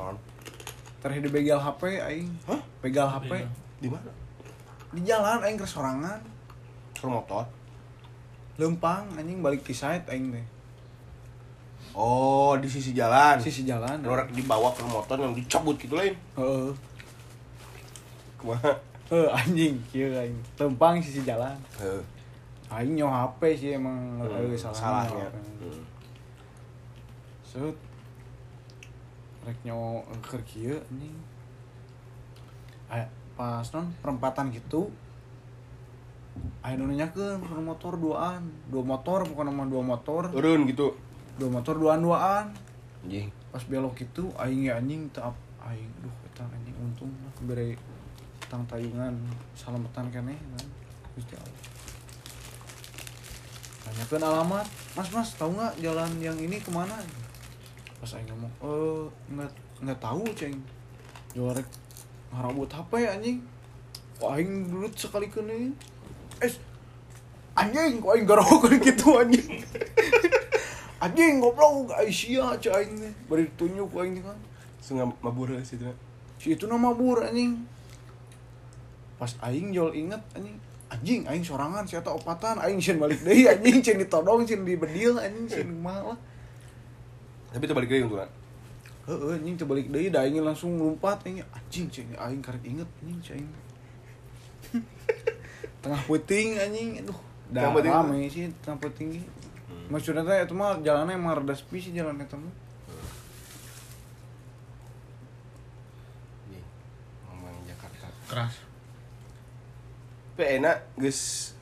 Terakhir 1.04 1.20
dibegal 1.22 1.60
HP 1.60 2.00
aing. 2.00 2.28
Hah? 2.48 2.60
Begal 2.80 3.04
HP 3.06 3.44
Di 3.76 3.92
mana? 3.92 4.08
di 4.88 5.02
jalan 5.04 5.42
aing 5.42 5.58
ke 5.58 5.66
sorangan. 5.66 6.16
Ke 6.96 7.04
motor. 7.04 7.44
Lempang 8.56 9.04
anjing 9.12 9.44
balik 9.44 9.60
ke 9.60 9.74
site 9.74 10.08
aing 10.08 10.32
teh. 10.32 10.46
Oh, 11.92 12.56
di 12.56 12.64
sisi 12.64 12.96
jalan. 12.96 13.36
Sisi 13.36 13.62
jalan. 13.62 14.00
Orang 14.00 14.32
dibawa 14.32 14.72
ke 14.72 14.80
motor 14.80 15.20
yang 15.20 15.36
dicabut 15.36 15.76
gitu 15.76 15.92
lain. 15.92 16.16
Heeh. 16.34 16.72
Kumaha? 18.40 18.72
Heuh 19.10 19.28
anjing 19.28 19.76
kieu 19.92 20.08
aing. 20.08 20.40
Lempang 20.56 21.02
sisi 21.04 21.20
jalan. 21.20 21.52
Heeh. 21.76 22.00
Aing 22.72 22.96
nyawa 22.96 23.28
HP 23.28 23.40
sih 23.54 23.70
emang 23.76 24.24
Hmm, 24.24 24.56
salahnya. 24.56 24.72
salahnya. 24.72 25.26
HP. 25.28 25.36
Hmm. 25.60 25.82
Set. 27.44 27.76
Rek 29.44 29.58
nyawa 29.64 30.00
kieu 30.48 30.80
anjing. 30.80 31.16
Aya 32.88 33.06
pas 33.36 33.66
non 33.76 33.92
perempatan 34.00 34.48
gitu. 34.50 34.88
Aya 36.64 36.80
nu 36.80 36.88
nanyakeun 36.88 37.44
ke 37.44 37.60
motor 37.60 38.00
duaan. 38.00 38.48
Dua 38.72 38.82
motor 38.82 39.28
bukan 39.28 39.52
nama 39.52 39.68
dua 39.68 39.82
motor. 39.84 40.32
Turun 40.32 40.64
gitu. 40.64 40.96
Dua 41.36 41.50
motor 41.52 41.76
duaan-duaan. 41.76 42.50
Anjing. 43.04 43.28
Pas 43.52 43.62
belok 43.68 44.00
itu 44.00 44.32
aing 44.40 44.66
ya 44.66 44.80
anjing 44.80 45.06
ap- 45.20 45.38
aing 45.62 45.92
duh 46.02 46.16
eta 46.26 46.42
anjing 46.48 46.74
untung 46.80 47.12
lah 47.22 47.32
bere 47.46 47.78
tang 48.50 48.64
tayungan 48.66 49.14
salametan 49.54 50.08
keneh 50.10 50.36
kan. 50.36 50.66
Gusti 51.14 51.36
Allah. 51.38 51.62
tanyakan 53.84 54.22
alamat 54.26 54.66
mas 54.96 55.08
mas 55.12 55.30
tahu 55.36 55.54
nggak 55.54 55.76
jalan 55.84 56.10
yang 56.18 56.34
ini 56.40 56.56
ke 56.56 56.72
mana 56.72 56.96
pas 58.04 58.20
aing 58.20 58.28
ngomong 58.28 58.52
eh 58.60 59.04
nggak 59.32 59.52
nggak 59.80 59.98
tahu 60.04 60.28
ceng. 60.36 60.60
Juarek 61.32 61.64
ngarabut 62.28 62.68
HP 62.68 62.92
anjing. 63.08 63.38
Wah, 64.20 64.36
aing 64.36 64.68
dulu 64.68 64.92
sekali 64.92 65.32
kene 65.32 65.72
eh 66.44 66.52
anjing 67.56 68.04
kok 68.04 68.12
aing 68.12 68.28
garokan 68.28 68.76
gitu 68.84 69.08
anjing. 69.16 69.48
Anjing 71.04 71.36
goblok 71.36 71.96
Aisyah 71.96 72.60
cek 72.60 72.76
aing 72.76 72.92
teh 73.00 73.12
bari 73.24 73.48
tunjuk 73.56 73.88
aing 73.96 74.20
kan. 74.20 74.36
Sungai 74.84 75.08
mabur 75.24 75.56
sih 75.64 75.80
itu. 75.80 75.88
si 76.36 76.52
itu 76.52 76.68
nama 76.68 76.92
bur 76.92 77.24
anjing. 77.24 77.64
Pas 79.16 79.32
aing 79.48 79.72
jol 79.72 79.96
inget 79.96 80.20
anjing 80.36 80.60
anjing 80.92 81.24
aing 81.24 81.40
sorangan 81.40 81.88
si 81.88 81.96
eta 81.96 82.12
opatan. 82.12 82.60
Aing 82.60 82.84
sieun 82.84 83.00
balik 83.00 83.24
deui 83.24 83.48
anjing 83.48 83.80
cen 83.80 83.96
ditodong 83.96 84.44
cen 84.44 84.60
dibedil 84.60 85.16
anjing 85.16 85.48
cen 85.48 85.68
kumaha 85.72 86.12
lah 86.12 86.18
Tapi 87.54 87.62
itu 87.70 87.74
balik 87.78 87.90
lagi 87.94 88.02
untuk 88.02 88.18
heeh 89.04 89.36
anjing 89.36 89.54
teu 89.60 89.68
balik 89.68 89.92
deui 89.92 90.08
da 90.08 90.24
aing 90.24 90.40
langsung 90.40 90.80
lompat 90.80 91.28
anjing 91.28 91.44
anjing 91.52 91.86
cen 91.92 92.08
aing 92.16 92.40
karek 92.40 92.64
inget 92.64 92.88
anjing 93.04 93.20
cen 93.20 93.34
aing 93.36 93.50
tengah 95.84 96.00
puting 96.08 96.56
anjing 96.56 97.04
aduh 97.04 97.20
dah 97.52 97.68
Tengah 97.68 97.72
puting 97.76 97.92
rame 97.92 98.18
sih 98.32 98.48
tengah 98.64 98.78
puting 98.80 99.08
ge. 99.20 99.22
maksudnya 99.92 100.24
teh 100.24 100.48
itu 100.48 100.56
mah 100.56 100.80
jalannya 100.80 101.20
emang 101.20 101.36
rada 101.36 101.52
sepi 101.52 101.76
sih 101.84 101.92
jalan 101.92 102.16
eta 102.16 102.40
mah 102.40 102.48
ngomong 107.28 107.56
Jakarta. 107.68 108.08
keras 108.28 108.54
Tapi 110.34 110.58
enak, 110.58 110.82
guys. 110.98 111.54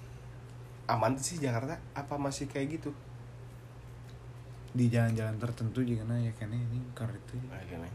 Aman 0.88 1.12
sih 1.20 1.37
Jakarta? 1.37 1.76
Apa 1.92 2.16
masih 2.16 2.48
kayak 2.48 2.81
gitu? 2.81 2.96
Di 4.72 4.88
jalan-jalan 4.88 5.37
tertentu 5.37 5.80
juga 5.80 6.02
na 6.04 6.16
ya 6.16 6.32
kene 6.32 6.56
ini 6.56 6.80
karena 6.92 7.12
itu 7.14 7.37
Nah, 7.44 7.61
gini. 7.62 7.90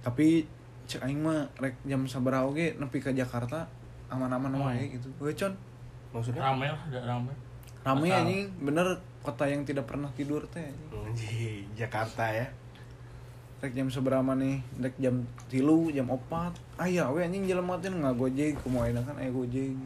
tapi 0.00 0.42
cek 0.84 1.00
aing 1.00 1.20
mah 1.20 1.46
rek 1.56 1.78
jam 1.84 2.02
sabaraha 2.04 2.44
oge 2.44 2.74
nepi 2.74 2.98
ka 2.98 3.12
Jakarta 3.12 3.70
aman-aman 4.08 4.50
Hmm. 4.50 4.66
wae 4.66 4.90
gitu. 4.90 5.06
Gue 5.16 5.30
con 5.32 5.54
Maksudnya? 6.10 6.42
rame 6.42 6.66
lah 6.66 6.80
ada 6.84 7.00
rame 7.06 7.30
rame 7.80 8.08
anjing 8.10 8.50
bener 8.58 8.86
kota 9.20 9.46
yang 9.46 9.62
tidak 9.62 9.86
pernah 9.86 10.10
tidur 10.10 10.42
teh 10.48 10.66
anjing. 10.90 11.62
Jakarta 11.72 12.26
ya. 12.26 12.50
Rek 13.60 13.70
jam 13.70 13.86
seberapa 13.86 14.32
nih? 14.32 14.58
Rek 14.80 14.96
jam 14.98 15.20
tilu, 15.46 15.88
jam 15.90 16.08
opat. 16.08 16.56
Ah 16.74 16.88
iya, 16.88 17.06
we 17.06 17.20
anjing 17.20 17.44
jelema 17.44 17.76
teh 17.76 17.86
nggak 17.86 18.16
gojek, 18.16 18.56
kumaha 18.58 18.88
enak 18.88 19.04
kan 19.04 19.14
aya 19.14 19.28
gojek. 19.28 19.76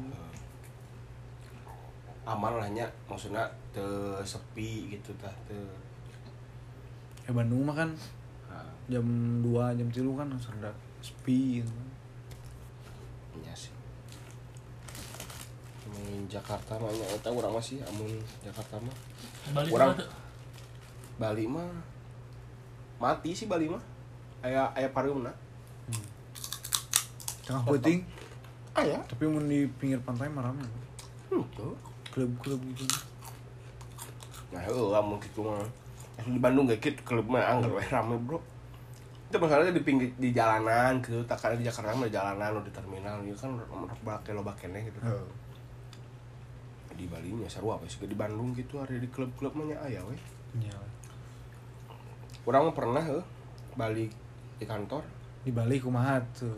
Aman 2.24 2.54
lah 2.54 2.68
nya, 2.70 2.86
maksudnya 3.04 3.44
te 3.74 3.84
sepi 4.22 4.86
gitu 4.88 5.10
tah, 5.18 5.34
te. 5.44 5.58
Ya 7.26 7.34
Bandung 7.34 7.66
mah 7.66 7.74
kan 7.74 7.90
Nah, 8.46 8.62
jam 8.86 9.02
2, 9.42 9.50
jam 9.74 9.88
tilu 9.90 10.14
kan 10.14 10.30
serda 10.38 10.70
sepi 11.02 11.58
gitu. 11.58 11.72
iya 13.34 13.50
sih. 13.50 13.74
Main 15.90 16.30
Jakarta 16.30 16.78
mah 16.78 16.86
nya 16.88 17.02
eta 17.10 17.28
urang 17.28 17.50
masih 17.50 17.82
amun 17.82 18.14
Jakarta 18.40 18.78
mah. 18.78 18.94
Bali 19.50 19.68
Orang- 19.74 19.98
tuh 19.98 20.06
ada. 20.06 20.14
Bali 21.18 21.44
mah 21.44 21.66
mati 22.96 23.34
sih 23.34 23.50
Bali 23.50 23.66
mah. 23.66 23.82
Aya 24.38 24.70
aya 24.70 24.86
pareumna. 24.88 25.34
Tengah 27.44 27.60
puting, 27.60 28.00
Aya. 28.72 29.02
tapi 29.04 29.28
mun 29.28 29.44
di 29.44 29.68
pinggir 29.76 30.00
pantai 30.00 30.30
mah 30.30 30.48
rame. 30.48 30.64
Henteu. 31.28 31.76
Klub-klub 32.08 32.56
gitu. 32.72 32.86
Nah, 34.54 34.62
heuh 34.62 34.94
amun 34.94 35.18
kitu 35.18 35.42
mah. 35.42 35.66
Asli 36.14 36.38
di 36.38 36.40
Bandung 36.40 36.70
gak 36.70 36.78
gitu 36.78 37.02
klub 37.02 37.26
mah 37.26 37.42
anggar 37.42 37.74
we 37.74 37.82
rame, 37.90 38.14
Bro. 38.22 38.38
Itu 39.26 39.42
masalahnya 39.42 39.74
di 39.74 39.82
pinggir 39.82 40.14
di 40.14 40.30
jalanan 40.30 41.02
gitu, 41.02 41.18
tak 41.26 41.42
kali 41.42 41.58
di 41.58 41.66
Jakarta 41.66 41.90
mah 41.90 42.06
di 42.06 42.14
jalanan 42.14 42.62
di 42.62 42.70
terminal 42.70 43.18
gitu 43.26 43.34
kan 43.34 43.58
rek 43.58 44.02
bake 44.06 44.30
lo 44.30 44.46
bakene 44.46 44.78
gitu. 44.86 45.02
Heeh. 45.02 45.26
Di 46.94 47.10
Bali 47.10 47.34
nya 47.34 47.50
seru 47.50 47.74
apa 47.74 47.82
sih 47.90 47.98
di 48.06 48.14
Bandung 48.14 48.54
gitu 48.54 48.78
ada 48.78 48.94
di 48.94 49.10
klub-klub 49.10 49.58
mah 49.58 49.74
aya 49.82 49.98
we. 50.06 50.14
Iya. 50.62 50.78
Urang 52.46 52.70
mah 52.70 52.76
pernah 52.78 53.02
heuh 53.02 53.26
balik 53.74 54.14
di 54.62 54.66
kantor. 54.70 55.02
Di 55.42 55.50
Bali 55.50 55.82
kumaha 55.82 56.22
tuh? 56.30 56.54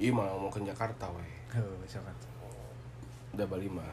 Iya 0.00 0.16
mah 0.16 0.32
mau 0.40 0.48
ke 0.48 0.64
Jakarta 0.64 1.12
we. 1.12 1.20
Heuh, 1.52 1.84
Jakarta. 1.84 2.24
Udah 3.36 3.44
Bali 3.44 3.68
mah 3.68 3.92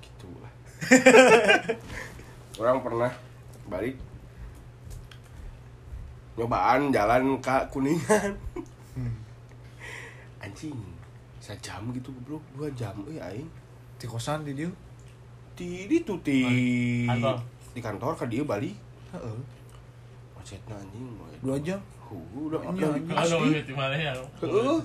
gitu 0.00 0.32
lah. 0.40 0.48
Orang 2.60 2.80
pernah 2.80 3.12
balik 3.66 3.96
nyobaan 6.34 6.88
jalan 6.88 7.34
ke 7.42 7.56
kuningan 7.68 8.30
Hmm. 8.94 9.14
anjing 10.38 10.74
sejam 11.38 11.86
gitu 11.92 12.10
goblok 12.12 12.42
dua 12.52 12.66
jam 12.74 12.98
eh 13.06 13.18
aing 13.18 13.46
Di 13.94 14.06
kosan 14.06 14.42
di 14.42 14.54
dieu. 14.54 14.70
di 15.54 15.86
di 15.86 16.02
tuh 16.02 16.18
di 16.18 16.42
Kantor. 17.06 17.38
di 17.70 17.80
kantor 17.80 18.12
ke 18.14 18.24
dia 18.26 18.42
Bali 18.42 18.74
Heeh. 19.10 19.38
macetna 20.34 20.74
anjing. 20.74 21.06
Dua 21.38 21.54
jam. 21.58 21.78
Huh, 22.02 22.18
udah 22.34 22.58
udah 22.58 22.94
di 23.60 23.74
mana 23.74 23.94
ya? 23.94 24.10
Heeh. 24.14 24.78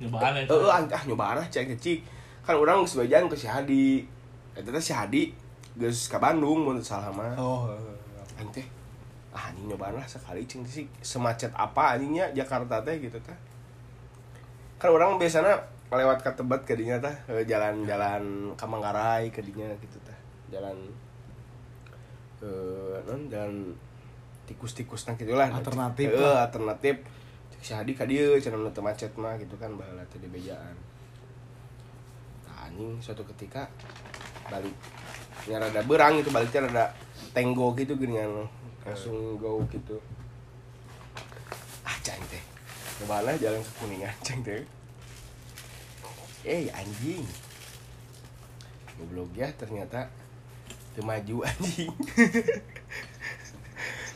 Nyobaan 0.00 0.32
aja. 0.34 0.48
Heeh, 0.48 0.68
ah 0.68 1.02
nyobaan 1.04 1.36
ah 1.38 1.46
cek 1.48 1.72
cik. 1.76 2.00
Kan 2.40 2.56
orang 2.56 2.84
sebagian 2.84 3.24
ke 3.24 3.36
si 3.36 3.48
Hadi. 3.48 4.04
Teh 4.54 4.82
si 4.82 4.94
Hadi 4.94 5.34
geus 5.74 6.06
ka 6.06 6.22
Bandung 6.22 6.62
teu 6.62 6.82
salah 6.82 7.10
mah. 7.10 7.34
Oh, 7.34 7.66
teh 8.54 8.66
ah 9.34 9.50
anjing 9.50 9.66
nyobaan 9.66 9.98
lah 9.98 10.06
sekali 10.06 10.46
cing 10.46 10.62
sih 10.62 10.86
semacet 11.02 11.50
apa 11.58 11.98
anjingnya 11.98 12.30
Jakarta 12.30 12.78
teh 12.86 13.02
gitu 13.02 13.18
teh. 13.18 13.34
Kan 14.78 14.94
orang 14.94 15.18
biasanya 15.18 15.58
lewat 15.90 16.22
ke 16.22 16.30
Tebet 16.38 16.62
ke 16.62 16.74
dinya 16.78 17.02
teh 17.02 17.14
eh, 17.34 17.42
jalan-jalan 17.42 18.54
Manggarai 18.54 19.34
ke 19.34 19.42
dinya 19.42 19.66
gitu 19.82 19.98
teh. 20.06 20.18
Jalan 20.54 20.78
eh 22.42 22.98
non 23.10 23.26
jalan 23.26 23.74
tikus-tikus 24.46 25.02
gitu 25.18 25.34
lah. 25.34 25.50
Alternatif 25.50 26.14
Heeh, 26.14 26.22
lah. 26.22 26.46
alternatif. 26.46 27.02
Si 27.64 27.72
Hadi 27.74 27.96
ka 27.96 28.06
dieu 28.06 28.38
cenah 28.38 28.60
nu 28.60 28.70
macet 28.84 29.10
mah 29.18 29.34
gitu 29.40 29.58
kan 29.58 29.74
baheula 29.74 30.06
teh 30.12 30.22
di 30.22 30.30
bejaan. 30.30 30.76
Nah, 32.46 32.70
anjing 32.70 33.02
suatu 33.02 33.26
ketika 33.34 33.66
balik. 34.54 34.76
Nya 35.50 35.58
rada 35.58 35.82
berang 35.82 36.22
gitu 36.22 36.30
baliknya 36.30 36.70
rada 36.70 36.84
tenggo 37.34 37.74
gitu 37.74 37.98
gini 37.98 38.22
kan. 38.22 38.46
Langsung 38.86 39.34
go 39.42 39.58
gitu. 39.74 39.98
Ah 41.82 41.98
teh. 42.04 42.42
Ke 42.94 43.04
mana 43.10 43.34
jalan 43.34 43.58
ke 43.58 43.72
kuningan 43.82 44.14
cang 44.26 44.40
teh. 44.46 44.62
Eh 46.46 46.70
anjing. 46.70 47.26
Goblok 48.94 49.34
ya 49.34 49.50
ternyata. 49.58 50.06
Maju 50.94 51.42
anjing. 51.50 51.90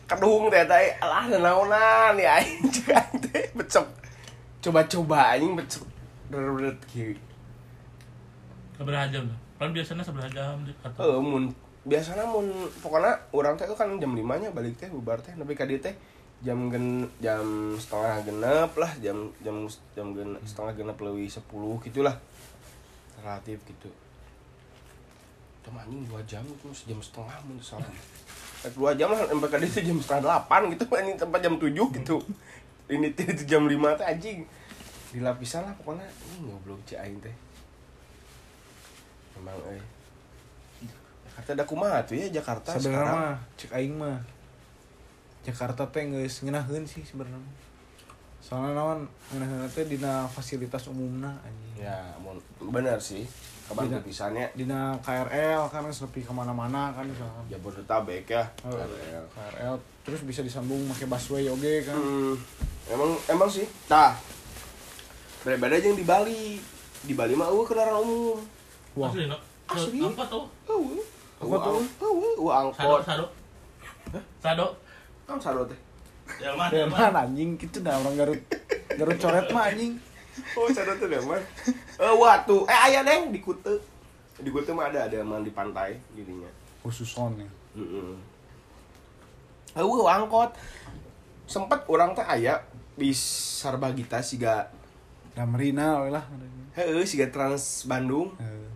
Kedung 0.06 0.46
teh 0.46 0.62
teh 0.62 0.86
alah 1.02 1.26
nanaonan 1.26 2.14
ya 2.14 2.38
anjing 2.38 2.70
teh. 3.26 3.50
Becek 3.58 3.86
coba-coba 4.62 5.34
anjing 5.34 5.58
becek 5.58 5.82
bener-bener 6.28 6.76
jam 9.08 9.24
tuh? 9.26 9.47
Kan 9.58 9.74
biasanya 9.74 10.06
seberapa 10.06 10.30
jam 10.30 10.62
di 10.62 10.70
kantor. 10.78 11.02
Eh, 11.02 11.18
mun 11.18 11.44
biasanya 11.82 12.24
mun 12.30 12.46
pokoknya 12.78 13.12
orang 13.34 13.58
teh 13.58 13.66
kan 13.74 13.90
jam 13.98 14.14
5 14.14 14.22
nya 14.22 14.54
balik 14.54 14.78
teh 14.78 14.86
bubar 14.86 15.18
teh 15.18 15.34
tapi 15.34 15.58
ka 15.58 15.66
dieu 15.66 15.82
teh 15.82 15.94
jam 16.46 16.70
gen 16.70 17.10
jam 17.18 17.74
setengah 17.74 18.22
genep 18.22 18.70
lah 18.78 18.92
jam 19.02 19.34
jam 19.42 19.66
jam 19.98 20.14
gen, 20.14 20.38
setengah 20.46 20.72
genep 20.78 20.98
lebih 21.02 21.26
10 21.26 21.42
gitulah 21.90 22.14
relatif 23.18 23.58
gitu. 23.66 23.90
Cuma 25.66 25.82
anjing 25.82 26.06
2 26.06 26.22
jam 26.22 26.46
itu 26.46 26.70
sejam 26.70 27.02
setengah 27.02 27.34
mun 27.42 27.58
salah. 27.58 27.90
Eh, 28.62 28.70
dua 28.74 28.94
jam 28.94 29.10
lah 29.10 29.26
dieu 29.58 29.70
teh 29.74 29.82
jam 29.82 29.98
setengah 29.98 30.46
8 30.46 30.70
gitu 30.70 30.86
anjing 31.02 31.18
tempat 31.18 31.40
jam 31.42 31.54
7 31.58 31.66
gitu. 31.74 32.16
Ini 32.94 33.10
teh 33.10 33.26
itu 33.26 33.42
jam 33.42 33.66
5 33.66 33.74
teh 33.98 34.06
anjing. 34.06 34.38
Di 35.10 35.18
lapisan 35.18 35.66
lah 35.66 35.74
pokoknya. 35.82 36.06
Ini 36.06 36.46
ngobrol 36.46 36.78
cek 36.86 37.02
aing 37.02 37.18
teh 37.18 37.47
memang 39.38 39.54
eh. 39.70 39.82
Jakarta 41.38 41.54
ada 41.54 41.64
kumaha 41.70 42.02
tuh 42.02 42.18
ya 42.18 42.26
Jakarta 42.34 42.74
sebenarnya 42.74 42.98
sekarang? 43.06 43.14
mah 43.14 43.36
cek 43.54 43.70
aing 43.78 43.94
mah. 43.94 44.18
Jakarta 45.46 45.82
teh 45.94 46.02
geus 46.04 46.42
ngeunaheun 46.42 46.82
sih 46.82 47.06
sebenarnya 47.06 47.38
soalnya 48.42 48.74
naon 48.74 49.06
ngeunaheun 49.30 49.70
teh 49.70 49.86
dina 49.86 50.26
fasilitas 50.26 50.90
umumna 50.90 51.30
anjing. 51.46 51.86
Ya 51.86 52.02
bener 52.58 52.98
sih. 52.98 53.22
Kebantu 53.68 54.00
Tidak. 54.00 54.06
pisannya. 54.08 54.46
dina 54.56 54.96
KRL 55.04 55.68
kan 55.68 55.84
nepi 55.84 56.24
ke 56.24 56.32
mana 56.32 56.50
mana 56.50 56.88
kan 56.90 57.04
misalkan 57.04 57.44
Jabodetabek 57.52 58.24
ya 58.26 58.42
Oh. 58.66 58.72
KRL. 58.74 59.24
KRL 59.30 59.74
terus 60.02 60.20
bisa 60.24 60.40
disambung 60.42 60.80
pakai 60.90 61.06
busway 61.06 61.46
oge 61.46 61.84
kan. 61.86 61.94
Hmm, 61.94 62.34
emang 62.90 63.12
emang 63.30 63.46
sih. 63.46 63.68
Tah 63.86 64.16
berbeda 65.46 65.78
aja 65.78 65.86
yang 65.86 66.00
di 66.00 66.02
Bali. 66.02 66.58
Di 67.06 67.14
Bali 67.14 67.38
mah 67.38 67.46
eueuh 67.46 67.62
kendaraan 67.62 68.02
umum 68.02 68.57
wah 68.98 69.08
Asli, 69.08 69.24
no? 69.26 69.38
Asli. 69.68 69.98
Apa 70.02 70.24
tuh? 70.26 70.44
Eueuh. 70.66 71.02
Apa 71.38 71.56
tuh? 71.62 71.78
Eueuh 72.02 72.34
Sado, 72.34 72.50
angkot. 72.50 73.00
sado. 73.06 73.24
Sado. 74.42 74.66
Kan 75.24 75.38
sado 75.38 75.62
teh. 75.64 75.78
Delman, 76.28 76.68
Delman 76.68 76.98
delman. 76.98 77.22
anjing 77.24 77.50
gitu 77.56 77.78
dah 77.80 77.96
orang 77.96 78.14
Garut. 78.16 78.40
Garut 78.96 79.16
coret 79.16 79.46
mah 79.48 79.64
anjing. 79.70 79.92
Oh, 80.52 80.66
sado 80.68 80.92
teh 80.96 81.06
delman. 81.06 81.40
Eh, 81.98 82.14
watu. 82.14 82.66
Eh, 82.66 82.78
aya 82.90 83.00
deng 83.02 83.30
di 83.30 83.38
Kute. 83.38 83.78
Di 84.38 84.50
Kute 84.50 84.70
mah 84.72 84.88
ada 84.88 85.06
delman 85.06 85.40
di 85.40 85.50
pantai 85.50 85.96
jadinya. 86.12 86.48
Khususon 86.82 87.38
ya. 87.38 87.48
Heeh. 87.76 88.12
Eueuh 89.76 90.08
angkot. 90.08 90.52
Sempet 91.44 91.80
orang 91.88 92.12
teh 92.12 92.24
aya 92.24 92.60
bis 92.98 93.20
Sarbagita 93.62 94.20
siga 94.20 94.68
Damrina 95.32 96.02
lah. 96.08 96.24
heueuh 96.74 97.06
siga 97.06 97.30
Trans 97.30 97.86
Bandung. 97.86 98.34
Eh, 98.38 98.66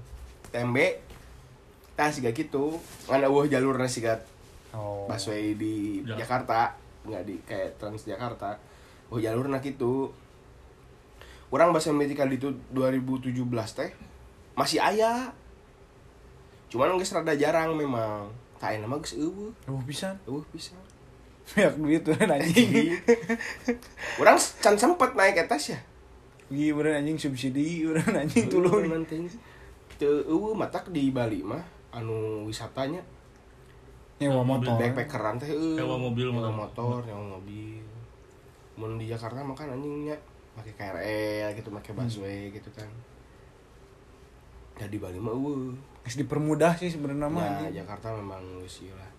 tembe 0.52 1.00
tah 1.92 2.08
siga 2.08 2.30
kitu 2.30 2.76
ngan 3.06 3.24
eueuh 3.24 3.48
jalurna 3.48 3.88
siga 3.88 4.20
Oh. 4.72 5.04
busway 5.04 5.52
di 5.52 6.00
Ja- 6.02 6.16
Jakarta 6.16 6.72
nggak 7.04 7.22
di 7.24 7.36
kayak 7.42 7.76
Trans 7.76 8.04
Jakarta 8.04 8.56
oh 9.08 9.20
jalurna 9.20 9.60
kitu 9.60 10.08
orang 11.48 11.68
bahasa 11.68 11.92
medical 11.92 12.24
itu 12.26 12.48
2017 12.72 13.36
teh 13.76 13.92
masih 14.52 14.80
aya. 14.80 15.28
Cuman 16.68 16.96
geus 16.96 17.12
rada 17.12 17.32
jarang 17.32 17.72
memang. 17.72 18.32
Tak 18.56 18.80
nama 18.80 18.96
geus 18.96 19.12
eueuh. 19.12 19.52
Oh 19.66 19.80
pisan. 19.82 20.16
eueuh 20.24 20.40
bisa 20.48 20.72
Banyak 21.44 21.74
duit 21.76 22.00
tuh 22.00 22.16
anjing. 22.16 22.96
orang 24.24 24.40
can 24.58 24.80
sempet 24.80 25.12
naik 25.12 25.36
atas 25.38 25.76
ya? 25.76 25.80
Iya 26.48 26.72
bener 26.72 26.96
anjing 26.96 27.20
subsidi, 27.20 27.84
bener 27.84 28.24
anjing 28.24 28.48
tulung. 28.48 28.88
Eueuh 30.02 30.54
matak 30.54 30.90
di 30.90 31.10
Bali 31.10 31.40
mah 31.42 31.62
anu 31.92 32.46
wisatanya 32.46 33.00
Nyewa 34.22 34.46
motor. 34.46 34.78
backpackeran 34.78 35.34
teh 35.34 35.50
eueuh. 35.50 35.74
Nyewa 35.74 35.96
mobil, 35.98 36.30
nyewa 36.30 36.46
motor. 36.48 37.02
motor 37.02 37.10
nyewa 37.10 37.24
mobil 37.38 37.82
mun 38.72 38.96
di 38.96 39.04
Jakarta 39.06 39.42
mah 39.42 39.52
kan 39.52 39.68
anjingnya 39.68 40.16
pakai 40.52 40.72
KRL 40.72 41.48
gitu 41.54 41.68
pakai 41.70 41.92
busway 41.92 42.48
gitu 42.50 42.70
kan 42.72 42.88
ya 44.76 44.86
di 44.88 44.96
Bali 44.96 45.18
mah 45.20 45.32
eueuh 45.32 45.74
Geus 46.02 46.18
dipermudah 46.18 46.74
sih 46.74 46.90
sebenarnya 46.90 47.30
mah 47.30 47.42
ya 47.42 47.50
anjing. 47.62 47.78
Jakarta 47.82 48.10
memang 48.14 48.42
geus 48.58 48.82
lah 48.90 49.10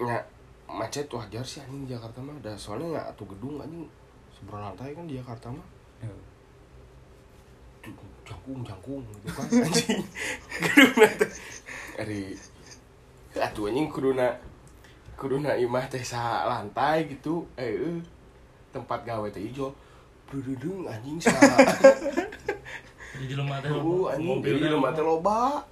ya 0.00 0.16
macet 0.64 1.04
wajar 1.12 1.44
sih 1.44 1.60
anjing 1.60 1.84
Jakarta 1.84 2.22
mah 2.22 2.32
da 2.40 2.56
soalnya 2.56 2.96
nggak 2.96 3.06
atuh 3.12 3.26
gedung 3.36 3.60
anjing 3.60 3.84
seberapa 4.32 4.60
lantai 4.62 4.96
kan 4.96 5.04
di 5.04 5.16
Jakarta 5.20 5.52
mah 5.52 5.66
Ya. 6.00 6.08
Jangkung 8.30 8.60
jangkung 8.62 9.02
gitu 9.02 9.28
kan. 9.34 9.46
Anjing. 9.66 10.02
Kuduna 10.62 11.08
teh. 11.18 11.30
Dari 11.98 12.22
atuh 13.34 13.64
anjing 13.70 13.88
kuduna 13.90 14.26
kuduna 15.18 15.58
imah 15.58 15.86
teh 15.90 16.02
sa 16.06 16.46
lantai 16.46 17.10
gitu. 17.10 17.50
Eh 17.58 17.74
eh, 17.74 17.98
tempat 18.70 19.02
gawe 19.02 19.26
teh 19.34 19.42
ijo. 19.42 19.74
Brududung 20.30 20.86
anjing 20.86 21.18
sa. 21.18 21.34
Di 23.18 23.24
jelema 23.26 23.58
teh 23.58 23.74
uh 23.74 24.14
anjing 24.14 24.38
di 24.38 24.70
rumah 24.70 24.94
teh 24.94 25.02
loba. 25.02 25.66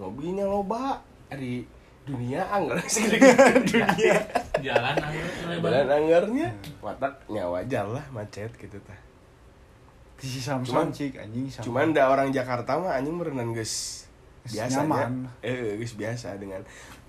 Mobilnya 0.00 0.48
loba. 0.48 1.04
Dari 1.28 1.76
dunia 2.06 2.46
anggar 2.48 2.78
segede 2.92 3.34
dunia. 3.66 4.16
Jalan 4.62 4.94
anggar 4.94 5.28
jalan 5.58 5.86
anggarnya 5.90 6.48
wataknya 6.78 7.44
wajar 7.50 7.84
lah 7.90 8.06
macet 8.14 8.54
gitu 8.54 8.78
tah 8.86 8.94
si 10.20 10.40
Samson 10.40 10.72
Cuman- 10.72 10.92
cik 10.92 11.20
anjing 11.20 11.46
sama. 11.52 11.64
Cuman 11.68 11.86
da 11.92 12.08
orang 12.08 12.32
Jakarta 12.32 12.80
mah 12.80 12.96
anjing 12.96 13.16
berenang 13.20 13.52
geus 13.52 14.06
Geus 14.46 14.62
biasa 14.62 14.86
nyaman. 14.86 15.26
Eh, 15.42 15.76
geus 15.76 15.94
biasa 15.98 16.38
dengan 16.40 16.62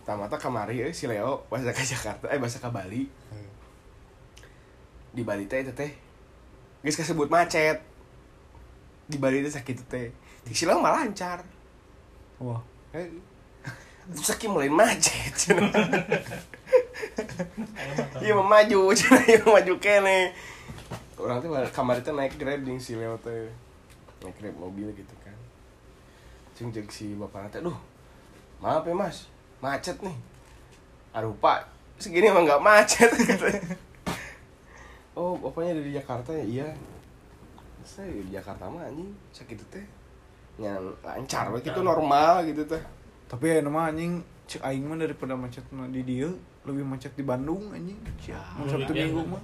tamata 0.04 0.40
kamari 0.40 0.82
eh, 0.82 0.92
si 0.96 1.06
Leo 1.08 1.46
bahasa 1.48 1.72
ke 1.72 1.84
Jakarta 1.84 2.28
eh 2.28 2.40
bahasa 2.42 2.60
ke 2.60 2.68
Bali. 2.68 3.08
Eh. 3.08 3.50
Di 5.16 5.22
Bali 5.24 5.48
teh 5.48 5.64
itu 5.64 5.72
teh 5.72 5.92
geus 6.84 6.98
kasebut 6.98 7.32
macet. 7.32 7.80
Di 9.08 9.18
Bali 9.22 9.40
teh 9.46 9.54
sakit 9.54 9.78
teh. 9.88 10.12
Di 10.44 10.52
si 10.52 10.68
Leo 10.68 10.84
mah 10.84 11.00
lancar. 11.00 11.46
Wah. 12.44 12.60
Eh, 12.92 13.08
Saking 14.28 14.52
mulai 14.52 14.72
macet. 14.72 15.36
Iya 18.22 18.34
maju, 18.38 18.94
mah 18.94 19.46
maju 19.46 19.74
kene. 19.82 20.34
Orang 21.18 21.42
teh 21.42 21.50
kamari 21.74 22.02
teh 22.06 22.14
naik 22.14 22.38
Grab 22.38 22.62
jeung 22.62 22.78
si 22.78 22.94
Leo 22.94 23.18
teh. 23.18 23.50
Naik 24.22 24.38
Grab 24.38 24.54
mobil 24.54 24.94
gitu 24.94 25.16
kan. 25.26 25.34
Cing 26.54 26.70
jeung 26.70 26.86
si 26.94 27.18
bapak 27.18 27.50
teh, 27.50 27.58
"Duh, 27.58 27.74
maaf 28.62 28.86
ya 28.86 28.94
Mas, 28.94 29.26
macet 29.58 29.98
nih." 30.06 30.14
Aduh, 31.18 31.34
Pak, 31.42 31.66
segini 31.98 32.30
emang 32.30 32.46
nggak 32.46 32.62
macet 32.62 33.10
katanya. 33.34 33.74
Oh, 35.18 35.34
bapaknya 35.34 35.82
dari 35.82 35.98
Jakarta 35.98 36.30
ya? 36.30 36.46
Iya. 36.46 36.70
Saya 37.82 38.14
di 38.14 38.30
Jakarta 38.30 38.70
mah 38.70 38.86
anjing 38.86 39.10
sakit 39.34 39.58
teh. 39.74 39.86
Yang 40.62 40.94
lancar 41.02 41.50
we 41.50 41.58
gitu 41.66 41.82
normal 41.82 42.46
gitu 42.46 42.62
teh. 42.70 42.82
Tapi 43.26 43.58
ya 43.58 43.66
nama 43.66 43.90
anjing 43.90 44.22
cek 44.46 44.62
aing 44.62 44.86
mah 44.86 45.02
daripada 45.02 45.34
macet 45.34 45.66
di 45.90 46.02
dia 46.06 46.30
lebih 46.62 46.86
macet 46.86 47.18
di 47.18 47.26
Bandung 47.26 47.74
anjing. 47.74 47.98
Ya, 48.22 48.38
Mau 48.54 48.70
Sabtu 48.70 48.94
Minggu 48.94 49.26
mah. 49.26 49.42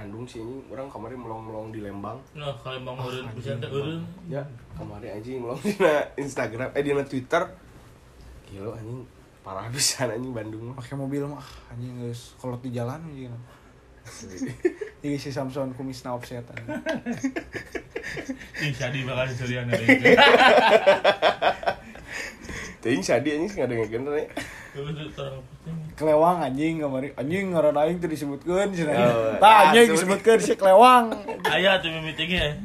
Bandung 0.00 0.24
sih 0.24 0.40
ini 0.40 0.64
orang 0.72 0.88
kemarin 0.88 1.20
melong-melong 1.20 1.68
di 1.76 1.84
Lembang. 1.84 2.16
Nah, 2.32 2.56
kalau 2.64 2.80
emang 2.80 2.96
eureun 2.96 3.28
anjing, 3.28 3.36
bisa 3.36 3.52
teh 3.60 3.68
eureun. 3.68 4.00
Ya, 4.32 4.40
kemarin 4.72 5.20
anjing 5.20 5.44
melong 5.44 5.60
di 5.60 5.76
Instagram, 6.16 6.72
eh 6.72 6.80
di 6.80 6.96
Twitter. 7.04 7.42
Gila 8.48 8.80
anjing 8.80 9.04
parah 9.44 9.68
bisa 9.68 10.08
anjing 10.08 10.32
Bandung 10.32 10.72
mah. 10.72 10.80
Pakai 10.80 10.96
mobil 10.96 11.20
mah 11.28 11.44
ah, 11.44 11.76
anjing 11.76 12.00
geus 12.00 12.32
kolot 12.40 12.64
di 12.64 12.72
jalan 12.72 12.96
anjing. 12.96 13.28
Jadi 15.04 15.16
si 15.22 15.28
Samson 15.28 15.76
kumisna 15.76 16.16
offset 16.16 16.48
anjing. 16.48 16.80
Ih, 18.64 18.72
jadi 18.72 19.04
bakal 19.04 19.28
diselian 19.28 19.68
ada 19.68 19.84
itu. 19.84 20.16
Teuing 22.80 23.04
sadi 23.04 23.36
anjing 23.36 23.52
nggak 23.52 23.68
ada 23.68 23.74
ngegen 23.76 24.02
teh. 24.08 24.28
Terus 24.72 25.12
terang 25.12 25.44
penting. 25.44 25.76
Kelewang 26.00 26.40
anjing 26.40 26.80
kamari 26.80 27.12
anjing 27.12 27.52
ngaran 27.52 27.76
aing 27.76 28.00
teh 28.00 28.08
disebutkeun 28.08 28.72
cenah. 28.72 28.96
Oh, 28.96 29.36
Tah 29.36 29.44
ah, 29.44 29.60
anjing 29.68 29.92
sebut- 29.92 30.16
disebutkeun 30.16 30.40
si 30.40 30.52
kelewang. 30.56 31.12
Aya 31.44 31.76
tuh 31.76 31.92
meetingnya. 32.00 32.56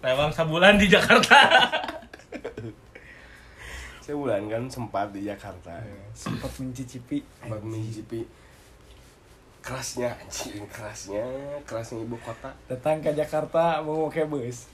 Lewang 0.00 0.32
sabulan 0.32 0.80
di 0.80 0.88
Jakarta. 0.88 1.36
Sebulan 4.02 4.50
kan 4.50 4.66
sempat 4.66 5.14
di 5.14 5.28
Jakarta. 5.28 5.78
Sempat 6.10 6.50
mencicipi 6.58 7.22
Sempat 7.38 7.62
mencicipi 7.62 8.20
kerasnya 9.62 10.10
anjing, 10.18 10.66
kerasnya, 10.66 11.22
kerasnya 11.62 12.02
ibu 12.02 12.18
kota. 12.18 12.50
datang 12.66 12.98
ke 12.98 13.14
Jakarta 13.14 13.78
mau 13.78 14.10
pakai 14.10 14.26
bus. 14.26 14.66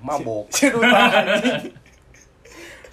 Mabok. 0.00 0.48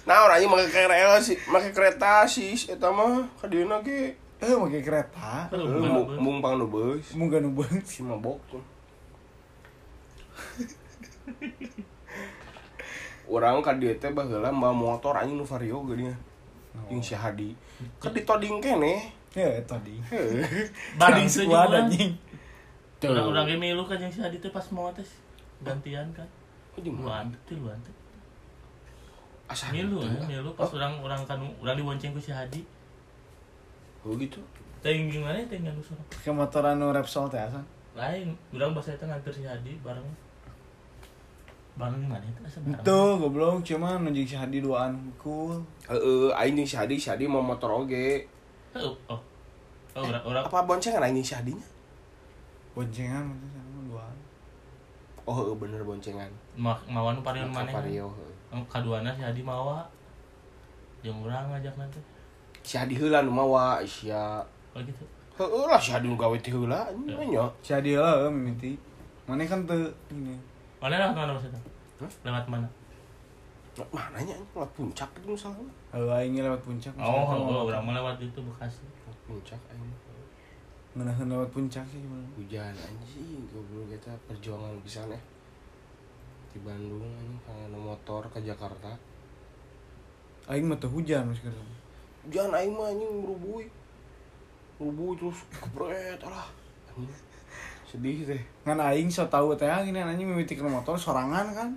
Nah, 0.00 0.26
orang 0.26 0.42
ini 0.42 0.48
pakai 0.48 0.88
kereta 0.88 1.16
sih, 1.20 1.36
pakai 1.38 1.70
kereta 1.76 2.12
sih, 2.24 2.56
eta 2.66 2.88
mah 2.88 3.28
kadieuna 3.38 3.84
ge. 3.84 4.16
Eh 4.40 4.56
pakai 4.56 4.80
kereta. 4.80 5.52
Mu- 5.52 6.08
bus. 6.08 6.16
Mumpang 6.16 6.56
nu 6.56 6.66
beus. 6.72 7.12
Munggah 7.12 7.44
nu 7.44 7.52
beus. 7.52 7.84
Si 7.84 8.00
mabok 8.00 8.40
tuh. 8.48 8.64
Orang 13.30 13.62
ka 13.62 13.76
dieu 13.78 13.94
teh 14.00 14.10
baheula 14.10 14.50
bawa 14.50 14.72
motor 14.74 15.14
anjing 15.14 15.36
nu 15.38 15.44
vario 15.44 15.84
geuning. 15.84 16.10
Jeung 16.88 17.04
si 17.04 17.14
Hadi. 17.14 17.52
Kan 18.00 18.16
ditoding 18.16 18.58
kene. 18.58 19.12
Ya 19.36 19.60
tadi. 19.62 19.94
Heuh. 20.10 20.42
Banding 20.98 21.28
Tadi 21.28 21.46
sejuan. 21.46 21.68
squad 21.68 21.78
anjing. 21.86 22.10
Tuh. 22.98 23.12
Orang 23.14 23.32
orang 23.32 23.44
ge 23.46 23.56
milu 23.60 23.84
kan 23.86 24.00
yang 24.02 24.10
si 24.10 24.20
Adi 24.24 24.42
teh 24.42 24.50
pas 24.50 24.64
mau 24.74 24.90
tes 24.90 25.06
gantian 25.62 26.10
kan. 26.16 26.26
Lu 26.80 26.90
mah. 26.96 27.22
antep 27.22 27.40
tuh 27.46 27.60
lu 27.60 27.68
antep. 27.70 27.92
Asa 29.50 29.68
Milu 29.74 29.98
ya, 29.98 30.14
milu 30.30 30.54
pas 30.54 30.70
orang 30.70 30.94
orang 31.02 31.26
kan 31.26 31.38
orang 31.60 31.74
dibonceng 31.74 32.14
ku 32.14 32.20
si 32.22 32.32
Hadi. 32.34 32.62
Oh 34.00 34.16
gitu. 34.16 34.40
Teuing 34.80 35.12
gimana 35.12 35.36
teh 35.44 35.60
nganu 35.60 35.84
sorong. 35.84 36.06
Pakai 36.08 36.32
motor 36.32 36.64
anu 36.64 36.88
Repsol 36.88 37.28
teh 37.28 37.36
asan. 37.36 37.60
Lain, 37.92 38.32
urang 38.54 38.72
bahasa 38.72 38.96
eta 38.96 39.04
nganter 39.04 39.28
si 39.28 39.44
Hadi 39.44 39.76
bareng. 39.84 40.08
Bareng 41.76 42.00
gimana 42.00 42.24
itu 42.24 42.40
asa 42.40 42.64
bareng. 42.64 42.80
Itu 42.80 43.00
goblok 43.20 43.60
cuma 43.60 44.00
nunjuk 44.00 44.24
si 44.24 44.36
Hadi 44.40 44.64
duaan 44.64 45.12
cool. 45.20 45.60
Heeh, 45.84 46.32
aing 46.32 46.56
jeung 46.56 46.64
si 46.64 46.80
Hadi, 46.80 46.96
si 46.96 47.12
Hadi 47.12 47.28
mau 47.28 47.44
motor 47.44 47.84
oge. 47.84 48.24
Oh, 48.72 48.96
oh. 49.10 49.20
Oh, 49.98 50.06
orang 50.06 50.22
orang 50.22 50.44
Apa 50.46 50.64
boncengan 50.64 51.04
aing 51.04 51.20
jeung 51.20 51.28
si 51.28 51.34
Hadinya? 51.36 51.66
Boncengan 52.72 53.36
itu 53.36 53.46
sama 53.52 53.80
duaan. 53.84 54.16
Oh, 55.28 55.34
heeh 55.44 55.54
bener 55.60 55.84
boncengan. 55.84 56.30
ma 56.56 56.72
mawan 56.88 57.20
Maka 57.20 57.44
maneh. 57.44 57.74
Vario, 57.76 58.08
heeh. 58.16 58.34
Ang 58.56 58.64
kaduana 58.64 59.12
si 59.12 59.20
Hadi 59.20 59.44
mawa. 59.44 59.84
Jeung 61.04 61.20
urang 61.20 61.52
ngajak 61.52 61.76
nanti. 61.76 62.00
Si 62.62 62.74
Hadi 62.76 62.94
heula 62.96 63.24
nu 63.24 63.32
mawa 63.32 63.80
sia. 63.84 64.40
Oh 64.76 64.80
gitu. 64.80 65.04
Heeh 65.40 65.64
lah 65.68 65.80
si 65.80 65.90
Hadi 65.92 66.06
nu 66.08 66.16
gawe 66.16 66.36
ti 66.40 66.52
heula 66.52 66.86
nya. 67.06 67.44
Si 67.64 67.72
Hadi 67.72 67.96
lah 67.96 68.28
mimiti. 68.28 68.76
Mana 69.24 69.46
kan 69.46 69.64
tuh 69.64 69.88
ini. 70.12 70.34
Mana 70.80 70.96
lah 70.96 71.10
mana 71.12 71.32
maksudnya? 71.36 71.60
Hah? 72.00 72.10
Lewat 72.24 72.46
mana? 72.48 72.68
mananya 73.88 74.36
lewat 74.52 74.68
puncak 74.76 75.08
itu 75.16 75.32
misalnya 75.32 75.64
aing 75.94 76.36
ge 76.36 76.42
lewat 76.44 76.60
puncak. 76.60 76.92
oh 77.00 77.24
oh 77.32 77.64
orang 77.64 77.80
mah 77.86 77.94
lewat 77.96 78.18
itu 78.20 78.40
bekasi 78.42 78.84
lewat 78.84 79.18
puncak 79.24 79.60
aing 79.72 79.88
Ngeunaheun 80.90 81.30
lewat 81.30 81.48
puncak 81.54 81.86
sih 81.86 82.02
gimana? 82.02 82.26
hujan 82.34 82.74
anjing 82.74 83.46
goblok 83.54 83.94
kita 83.94 84.10
perjuangan 84.26 84.74
pisan 84.82 85.06
ya 85.14 85.20
di 86.50 86.58
Bandung 86.66 87.06
anjing 87.06 87.38
kana 87.46 87.78
motor 87.78 88.26
ke 88.26 88.42
Jakarta 88.42 88.90
Aing 90.50 90.66
mah 90.66 90.74
hujan 90.82 91.30
sekarang. 91.30 91.62
Hujan 92.26 92.52
aing 92.52 92.74
mah 92.76 92.92
anjing 92.92 93.12
merubui 93.22 93.66
merubui 94.76 95.16
terus 95.16 95.38
kebret 95.48 96.20
alah 96.24 96.48
anjing 96.92 97.30
sedih 97.90 98.22
teh 98.22 98.42
Ngan 98.62 98.78
aing 98.78 99.10
so 99.10 99.26
tahu 99.26 99.58
teh 99.58 99.66
gini 99.66 99.98
anjing 99.98 100.30
mimiti 100.30 100.54
ke 100.54 100.62
motor 100.62 100.94
sorangan 100.94 101.46
kan. 101.50 101.70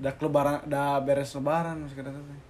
Dak 0.00 0.16
lebaran 0.24 0.64
dah 0.64 0.96
beres 1.04 1.36
lebaran 1.36 1.84
sekarang 1.92 2.16
teh. 2.16 2.40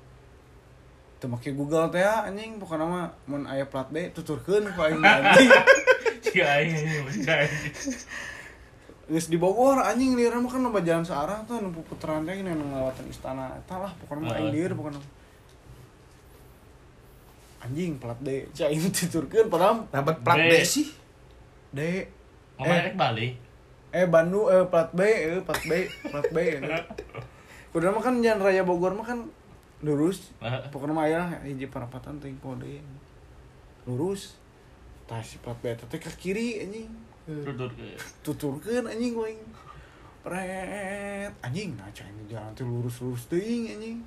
Teu 1.18 1.26
make 1.26 1.50
Google 1.50 1.90
teh 1.90 2.06
anjing 2.06 2.62
pokona 2.62 2.86
mah 2.86 3.06
mun 3.26 3.42
aya 3.50 3.66
plat 3.66 3.90
B 3.90 4.14
tuturkeun 4.14 4.70
ku 4.70 4.80
aing 4.86 5.02
anjing. 5.02 5.50
si 6.22 6.38
aing 6.46 6.74
aing 7.26 7.54
Geus 9.04 9.28
di 9.28 9.36
Bogor 9.36 9.82
anjing 9.82 10.14
lieur 10.14 10.38
mah 10.38 10.48
kan 10.54 10.62
loba 10.62 10.80
jalan 10.80 11.02
searah 11.02 11.42
tuh 11.44 11.58
nu 11.58 11.74
putaran 11.74 12.22
teh 12.22 12.38
gini 12.38 12.54
nu 12.54 12.70
ngelawatan 12.70 13.10
istana 13.10 13.50
eta 13.58 13.82
lah 13.82 13.90
pokona 13.98 14.30
mah 14.30 14.34
aing 14.38 14.54
lieur 14.54 14.78
pokona. 14.78 15.02
Anjing 17.64 17.96
plat 17.96 18.20
D, 18.20 18.44
cai 18.52 18.76
aing 18.76 18.92
tuturkeun 18.92 19.48
padahal 19.48 19.88
dapat 19.88 20.20
plat 20.20 20.36
B. 20.36 20.52
B 20.52 20.54
sih. 20.60 20.92
D. 21.72 21.80
Mau 22.60 22.68
naik 22.68 22.94
balik 22.94 23.40
eh 23.94 24.06
Bandung 24.10 24.50
eh 24.50 24.66
plat 24.66 24.90
B 24.90 25.00
eh 25.06 25.40
plat 25.40 25.62
B 25.64 25.72
plat 26.10 26.26
B 26.28 26.38
eh. 26.38 26.60
Udah 27.74 27.90
mah 27.94 28.02
kan 28.02 28.20
jalan 28.20 28.42
raya 28.42 28.62
Bogor 28.66 28.92
mah 28.94 29.06
kan 29.06 29.26
lurus. 29.80 30.34
Pokoknya 30.70 30.92
mah 30.92 31.06
aya 31.08 31.20
hiji 31.46 31.70
perapatan 31.70 32.20
teuing 32.20 32.38
pode 32.42 32.84
lurus. 33.88 34.36
Tah 35.06 35.24
si 35.24 35.40
plat 35.40 35.56
B 35.62 35.72
teh 35.72 35.98
ke 35.98 36.10
kiri 36.20 36.62
anjing. 36.66 36.90
Tutur 37.24 37.70
ke 37.72 37.96
tuturkeun 38.20 38.84
anjing 38.90 39.14
aing 39.16 39.42
pret. 40.20 41.32
Anjing 41.40 41.78
nah 41.78 41.88
cai 41.94 42.10
ini 42.10 42.28
jalan 42.28 42.50
teh 42.52 42.66
lurus-lurus 42.66 43.24
teuing 43.30 43.72
anjing 43.72 43.98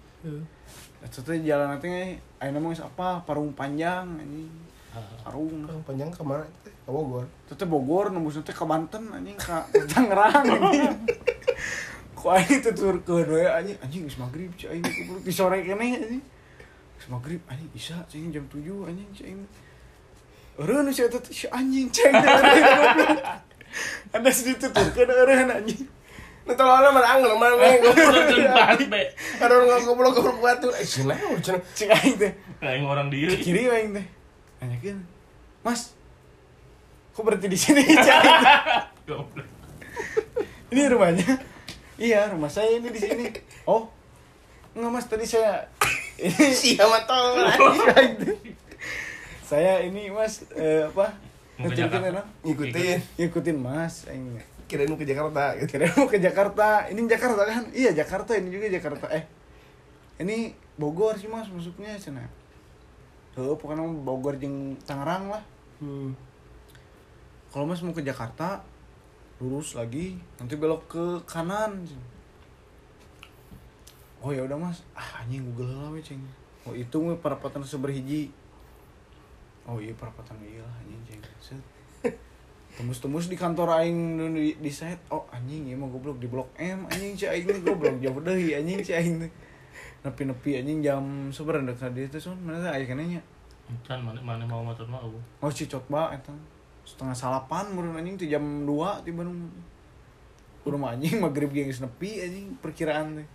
Eta 0.98 1.20
teh 1.22 1.38
jalan 1.46 1.78
teh 1.78 2.18
ayeuna 2.42 2.58
mah 2.58 2.74
geus 2.74 2.82
apa 2.82 3.22
parung 3.22 3.54
panjang 3.54 4.18
anjing 4.18 4.50
parung 5.22 5.62
Orang 5.62 5.86
panjang 5.86 6.10
ke 6.10 6.26
mana 6.26 6.42
ke 6.66 6.90
Bogor 6.90 7.30
Itu 7.46 7.54
teh 7.54 7.70
Bogor 7.70 8.10
nembusna 8.10 8.42
teh 8.42 8.56
ka 8.56 8.66
Banten 8.66 9.14
anjing 9.14 9.38
ka 9.38 9.62
Tangerang 9.86 10.42
anjing. 10.58 10.98
Ku 12.18 12.34
aing 12.34 12.66
teh 12.66 12.74
turkeun 12.74 13.30
we 13.30 13.46
anjing 13.46 13.78
anjing 13.78 14.02
geus 14.10 14.18
magrib 14.18 14.50
cai 14.58 14.74
aing 14.74 14.82
goblok 14.82 15.22
di 15.22 15.30
sore 15.30 15.62
keneh 15.62 16.02
anjing. 16.02 16.24
Geus 16.98 17.08
magrib 17.14 17.42
anjing 17.46 17.70
bisa 17.70 18.02
cai 18.10 18.26
jam 18.34 18.46
7 18.50 18.90
anjing 18.90 19.10
cai. 19.14 19.38
Eureun 20.58 20.90
si 20.90 21.06
eta 21.06 21.22
teh 21.22 21.30
si 21.30 21.46
anjing 21.46 21.94
cai. 21.94 22.10
Anda 24.18 24.30
sedih 24.36 24.58
tuturkeun 24.58 25.14
eureun 25.14 25.62
anjing. 25.62 25.86
Tolongnya 26.48 26.90
mana 26.96 27.08
angel, 27.20 27.34
mana 27.36 27.56
Ada 29.44 29.52
orang 29.52 29.84
goblok 29.84 30.14
goblok 30.16 30.40
batu. 30.40 30.72
Eh, 30.72 30.88
lah, 31.04 31.20
udah 31.36 31.60
Cek 31.76 31.90
aing 31.92 32.16
teh 32.16 32.32
aing 32.64 32.88
orang 32.88 33.12
diri 33.12 33.36
kiri 33.36 33.68
aing 33.68 33.92
teh. 33.92 34.06
Nanyakeun, 34.64 35.04
"Mas, 35.62 35.92
kok 37.12 37.22
berhenti 37.28 37.52
di 37.52 37.60
sini?" 37.60 37.84
Goblok. 39.08 39.48
Ini 40.68 40.82
rumahnya? 40.92 41.28
Iya, 41.98 42.30
rumah 42.32 42.52
saya 42.52 42.76
ini 42.78 42.92
di 42.92 43.00
sini. 43.00 43.26
Oh, 43.66 43.90
enggak 44.78 44.92
mas, 44.92 45.06
tadi 45.10 45.26
saya 45.26 45.66
ini 46.22 46.48
Si 46.60 46.78
sama 46.78 47.02
tol. 47.08 47.40
saya 49.48 49.82
ini 49.82 50.12
mas 50.12 50.44
eh, 50.54 50.86
apa? 50.86 51.16
Ngikutin? 51.58 51.88
Ngikutin. 52.46 52.98
Ngikutin 53.18 53.58
mas. 53.58 54.06
Aing. 54.12 54.38
Kirain 54.68 54.92
mau 54.92 55.00
ke 55.00 55.08
Jakarta 55.08 55.56
gitu. 55.56 55.80
Kira 55.80 55.88
mau 55.96 56.12
ke 56.12 56.20
Jakarta. 56.20 56.92
Ini 56.92 57.00
Jakarta 57.08 57.42
kan? 57.48 57.64
Iya 57.72 57.96
Jakarta. 57.96 58.36
Ini 58.36 58.52
juga 58.52 58.68
Jakarta. 58.68 59.08
Eh, 59.10 59.24
ini 60.20 60.52
Bogor 60.76 61.16
sih 61.18 61.32
mas 61.32 61.48
masuknya 61.50 61.96
sana. 61.98 62.28
Tuh, 63.34 63.56
pokoknya 63.56 63.88
Bogor 64.04 64.36
jeung 64.38 64.76
Tangerang 64.84 65.32
lah. 65.32 65.44
Hmm. 65.80 66.12
Kalau 67.48 67.66
mas 67.66 67.82
mau 67.82 67.96
ke 67.96 68.04
Jakarta, 68.04 68.62
lurus 69.40 69.74
lagi, 69.78 70.20
nanti 70.38 70.54
belok 70.60 70.84
ke 70.92 71.06
kanan. 71.26 71.88
Oh 74.20 74.34
ya 74.34 74.44
udah 74.44 74.58
mas, 74.58 74.82
ah 74.98 75.22
anjing 75.22 75.46
Google 75.54 75.70
lah 75.70 75.94
we 75.94 76.02
ceng. 76.02 76.22
Oh 76.66 76.74
itu 76.74 76.98
we 76.98 77.14
perapatan 77.16 77.62
seberhiji. 77.62 78.34
Oh 79.70 79.78
iya 79.78 79.94
perapatan 79.94 80.36
iya 80.42 80.66
lah 80.66 80.76
anjing 80.82 81.02
ceng. 81.06 81.22
Set. 81.38 81.77
Tembus-tembus 82.78 83.26
di 83.26 83.34
kantor 83.34 83.74
aing 83.82 84.22
di, 84.38 84.54
di 84.54 84.70
set. 84.70 85.02
Oh 85.10 85.26
anjing 85.34 85.66
ieu 85.66 85.82
mah 85.82 85.90
goblok 85.90 86.22
di 86.22 86.30
blok 86.30 86.54
M 86.62 86.86
anjing 86.86 87.18
si 87.18 87.26
aing 87.26 87.50
teh 87.50 87.58
goblok 87.66 87.98
jauh 87.98 88.22
deui 88.22 88.54
anjing 88.54 88.86
si 88.86 88.94
aing 88.94 89.26
teh. 89.26 89.32
Nepi-nepi 90.06 90.62
anjing 90.62 90.86
jam 90.86 91.34
seberapa 91.34 91.66
dekat 91.66 91.98
dia 91.98 92.06
teh 92.06 92.22
son 92.22 92.38
mana 92.38 92.62
teh 92.62 92.70
aya 92.70 92.86
kenanya. 92.86 93.26
Can 93.82 94.06
mana 94.06 94.22
mana 94.22 94.46
mau 94.46 94.62
motor 94.62 94.86
mah 94.86 95.02
eueuh. 95.02 95.26
Oh 95.42 95.50
si 95.50 95.66
cotba 95.66 96.14
eta 96.14 96.30
setengah 96.86 97.18
salapan 97.18 97.74
meureun 97.74 97.98
anjing 97.98 98.14
teh 98.14 98.30
jam 98.30 98.46
2 98.46 99.02
di 99.02 99.10
Bandung. 99.10 99.50
Kudu 100.62 100.78
mah 100.78 100.94
anjing 100.94 101.18
magrib 101.18 101.50
ge 101.50 101.66
geus 101.66 101.82
nepi 101.82 102.22
anjing 102.22 102.62
perkiraan 102.62 103.18
teh. 103.18 103.28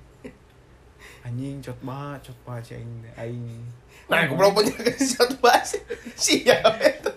Anjing 1.27 1.59
cotba, 1.59 2.15
cotba 2.23 2.63
si 2.63 2.79
aing 2.79 3.11
aing. 3.19 3.59
Nah, 4.07 4.23
goblok 4.31 4.63
punya 4.63 4.71
ke 4.71 5.03
satu 5.03 5.35
bahasa. 5.43 5.83
Siap 6.15 6.79
eta. 6.79 7.11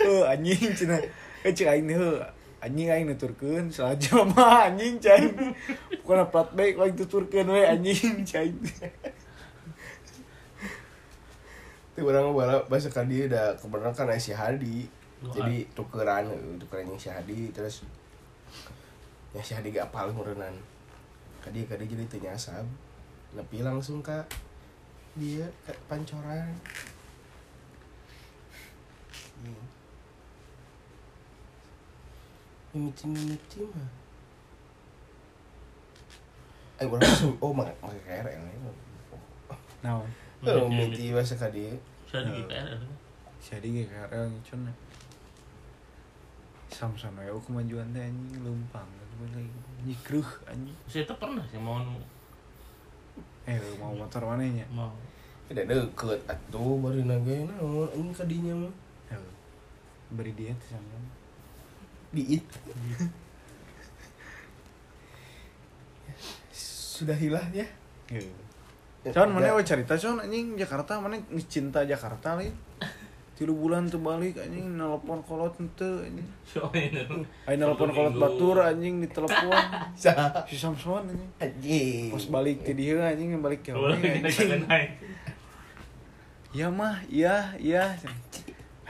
Anjing 0.00 0.72
cenah. 0.72 1.00
Eh 1.44 1.52
cek 1.52 1.68
aing 1.68 1.90
heuh. 1.92 2.22
Anjing 2.62 2.88
aing 2.88 3.06
nuturkeun 3.10 3.68
salah 3.74 3.98
jelema 3.98 4.70
anjing 4.70 5.02
cai. 5.02 5.26
Pokona 6.00 6.30
plat 6.30 6.48
baik 6.54 6.78
aing 6.78 6.96
tuturkeun 6.96 7.50
we 7.50 7.66
anjing 7.66 8.22
cai. 8.22 8.54
Itu 11.92 12.08
orang 12.08 12.32
bala 12.32 12.64
bahasa 12.70 12.88
kan 12.88 13.04
dia 13.04 13.28
udah 13.28 13.58
kebenaran 13.60 13.92
kan 13.92 14.08
si 14.16 14.32
Hadi. 14.32 14.88
Jadi 15.22 15.70
tukeran, 15.76 16.34
tukeran 16.58 16.88
yang 16.88 16.98
si 16.98 17.12
Hadi 17.12 17.52
terus 17.54 17.86
ya 19.30 19.44
si 19.44 19.52
Hadi 19.54 19.70
gak 19.70 19.92
apal 19.92 20.10
meureunnan. 20.10 20.56
Kadi 21.42 21.66
kadi 21.66 21.84
jadi 21.90 22.06
teu 22.06 22.22
nyasab. 22.22 22.64
Nepi 23.34 23.60
langsung 23.60 24.00
ka 24.00 24.24
dia 25.18 25.44
ke 25.66 25.74
pancoran. 25.90 26.54
Hmm. 29.42 29.81
Mimiti 32.72 33.04
mimiti 33.04 33.60
mah. 33.68 33.90
Eh, 36.80 36.88
orang 36.88 37.04
langsung 37.04 37.36
oh 37.38 37.52
mak 37.52 37.68
mak 37.84 37.92
KRL 38.02 38.32
ini. 38.32 38.72
Naon? 39.84 40.08
Oh, 40.42 40.66
mimiti 40.72 41.12
bahasa 41.12 41.36
ka 41.36 41.52
dia. 41.52 41.76
Saya 42.08 42.26
di 42.26 42.42
GPR 42.42 42.66
ada. 42.66 42.88
Jadi 43.38 43.84
KRL 43.84 44.24
ngicun. 44.32 44.72
Samson 46.72 47.12
we 47.20 47.28
kemajuan 47.44 47.92
teh 47.92 48.00
anjing 48.00 48.40
leumpang 48.40 48.88
atuh 48.88 49.28
lagi 49.36 49.52
nyikreuh 49.84 50.30
anjing. 50.48 50.78
Saya 50.88 51.04
tuh 51.04 51.20
pernah 51.20 51.44
sih 51.52 51.60
mau 51.60 51.76
Eh 53.44 53.60
mau 53.76 53.92
motor 53.92 54.24
mana 54.24 54.48
nya? 54.48 54.64
mau 54.72 54.88
Tidak 55.52 55.68
deket 55.68 56.24
atuh 56.24 56.80
bari 56.80 57.04
nage 57.04 57.44
naon 57.44 57.92
ini 57.92 58.10
kadinya 58.16 58.66
mah. 58.66 58.74
Heuh. 59.12 59.30
Beri 60.16 60.32
dia 60.32 60.56
teh 60.56 60.72
sama. 60.72 61.21
Diit. 62.12 62.44
Sudah 66.52 67.16
hilah 67.16 67.44
ya. 67.56 67.66
Heuh. 68.12 68.30
Con 69.10 69.34
mana 69.34 69.56
we 69.58 69.66
cerita 69.66 69.98
con 69.98 70.22
anjing 70.22 70.54
Jakarta 70.54 71.02
mana 71.02 71.18
cinta 71.50 71.82
Jakarta 71.82 72.38
lain. 72.38 72.54
Tilu 73.34 73.56
bulan 73.56 73.90
tuh 73.90 73.98
balik 73.98 74.38
anjing 74.38 74.78
nelpon 74.78 75.24
kolot 75.26 75.56
henteu 75.58 76.04
anjing. 76.04 76.28
Ayo 77.48 77.56
nelpon 77.58 77.90
kolot 77.90 78.14
batur 78.14 78.62
anjing 78.62 79.02
di 79.02 79.08
telepon. 79.10 79.50
Sah. 79.98 80.46
Si 80.46 80.54
Samson 80.54 81.10
anjing. 81.10 81.30
Anjing. 81.42 82.14
Pas 82.14 82.26
balik 82.28 82.62
ke 82.62 82.76
dia 82.76 83.02
anjing 83.02 83.34
balik 83.42 83.66
ke 83.66 83.74
anjing. 83.74 84.22
Iya 86.52 86.68
mah, 86.68 87.00
iya, 87.08 87.56
iya. 87.56 87.96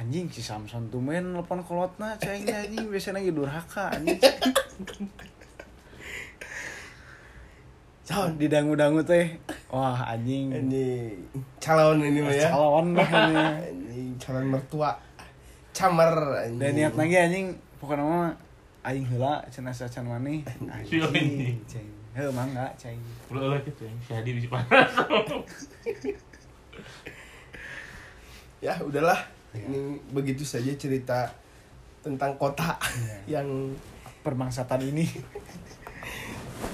Anjing 0.02 0.26
si 0.34 0.42
Samson 0.42 0.90
tuh 0.90 0.98
main 0.98 1.22
nelpon 1.22 1.62
kolotna 1.62 2.18
cai 2.18 2.42
anjing 2.42 2.90
biasanya 2.90 3.22
lagi 3.22 3.30
durhaka 3.30 3.94
anjing. 3.94 4.18
Son. 8.02 8.34
Didangu-dangu 8.34 8.98
teh. 9.06 9.38
Wah, 9.70 9.94
anjing. 10.10 10.50
Anjing. 10.50 11.22
Calon 11.62 12.02
ini 12.02 12.18
mah 12.18 12.34
ya. 12.34 12.50
Calon 12.50 12.98
lah 12.98 13.06
ini. 13.06 13.46
Anjing 13.70 14.08
calon 14.18 14.44
mertua. 14.50 14.98
Camer 15.70 16.10
anjing. 16.50 16.58
Dan 16.58 16.70
niat 16.74 16.94
lagi 16.98 17.16
anjing 17.22 17.46
pokoknya 17.78 18.02
mah 18.02 18.34
aing 18.82 19.06
heula 19.06 19.38
cenah 19.54 19.70
sacan 19.70 20.10
maneh. 20.10 20.42
Anjing. 20.66 21.62
ceng. 21.70 21.86
heh 22.12 22.26
mangga 22.34 22.74
cai 22.74 22.98
Ulah 23.30 23.54
ulah 23.54 23.60
gitu 23.62 23.86
ya. 23.86 23.94
Si 24.02 24.10
Hadi 24.18 24.34
bisa 24.34 24.50
panas. 24.58 24.90
Ya 28.58 28.74
udahlah. 28.82 29.41
Ini 29.52 29.78
begitu 30.10 30.42
saja 30.42 30.72
cerita 30.72 31.28
tentang 32.00 32.34
kota 32.34 32.80
yang 33.30 33.46
perbangsatan 34.22 34.80
ini 34.84 35.06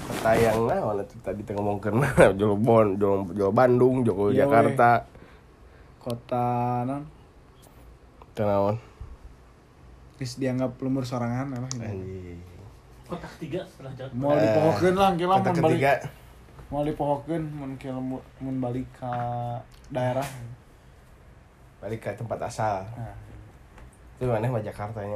kota 0.09 0.31
yang 0.33 0.65
nah 0.65 0.81
mana 0.83 1.01
tuh 1.03 1.17
tadi 1.19 1.41
tengah 1.41 1.61
ngomongkeun 1.61 2.01
Jawa 2.37 2.55
Bon, 2.65 2.87
Jawa, 2.95 3.25
Jawa 3.29 3.51
Bandung, 3.51 4.01
Jawa 4.01 4.29
Jakarta. 4.31 5.05
kota 5.99 6.45
non 6.83 7.03
Tenawan. 8.31 8.77
Terus 10.15 10.35
dianggap 10.35 10.79
lemur 10.79 11.03
sorangan 11.03 11.51
lah 11.51 11.67
ini. 11.75 11.83
Anjing. 11.83 12.39
Kotak 13.03 13.33
tiga 13.35 13.59
setelah 13.65 13.91
jatuh. 13.93 14.15
Mau 14.15 14.31
dipohokeun 14.31 14.95
lah 14.95 15.11
kira 15.13 15.33
Kota 15.35 15.49
mun 15.49 15.59
balik. 15.59 15.75
ketiga. 15.75 15.93
Mau 16.69 16.81
dipohokeun 16.83 17.43
mun 17.51 17.71
kira 17.75 17.99
mun 17.99 18.23
mun 18.39 18.55
balik 18.59 18.87
ke 18.95 19.11
daerah. 19.89 20.23
Balik 21.79 21.99
ke 22.03 22.11
tempat 22.15 22.39
asal. 22.43 22.83
Nah, 22.95 23.15
Itu 24.19 24.27
mana 24.27 24.51
mah 24.51 24.59
Jakartanya. 24.59 25.15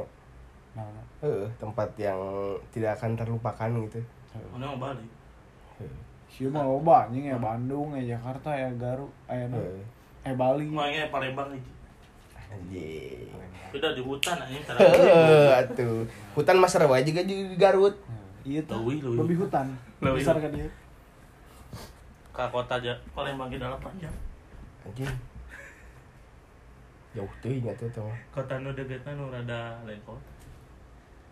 nah, 0.74 0.82
nah. 0.82 1.04
Heeh, 1.22 1.46
tempat 1.60 1.86
yang 2.00 2.18
tidak 2.72 2.96
akan 2.98 3.14
terlupakan 3.14 3.70
gitu. 3.88 4.00
Mana 4.50 4.72
mau 4.74 4.90
balik? 4.90 5.10
Sieu 6.26 6.50
mah 6.50 6.66
loba 6.66 7.06
anjing 7.06 7.30
ya 7.30 7.38
Bandung, 7.38 7.94
ya 7.94 8.18
Jakarta, 8.18 8.50
ya 8.50 8.66
Garut, 8.74 9.12
na. 9.30 9.54
Heeh. 9.54 9.78
eh 10.26 10.34
Bali. 10.34 10.66
Makanya 10.66 11.06
Palembang 11.14 11.46
nih. 11.54 11.62
Anjing. 12.50 13.30
Udah 13.70 13.90
di 13.94 14.02
hutan 14.02 14.36
aja. 14.42 14.58
Heeh, 14.82 15.46
atuh. 15.62 16.02
Hutan 16.34 16.58
Mas 16.58 16.74
Rawa 16.74 16.98
juga 17.06 17.22
di 17.22 17.54
Garut. 17.54 17.94
Iya 18.42 18.60
tuh. 18.66 18.82
Babi 19.14 19.36
hutan. 19.38 19.66
Leuwih. 20.02 20.20
Besar 20.20 20.42
kan 20.42 20.50
dia. 20.50 20.66
Ke 22.34 22.44
kota 22.50 22.82
aja 22.82 22.92
Palembang 23.14 23.46
ke 23.46 23.62
dalam 23.62 23.78
panjang. 23.78 24.10
Anjing. 24.82 25.33
Jauh 27.14 27.30
teuing 27.38 27.62
atuh 27.70 27.86
teh 27.94 28.02
mah. 28.02 28.18
Kota 28.34 28.58
nu 28.58 28.74
deketna 28.74 29.14
nu 29.14 29.30
rada 29.30 29.78
lain 29.86 30.02
kota. 30.02 30.30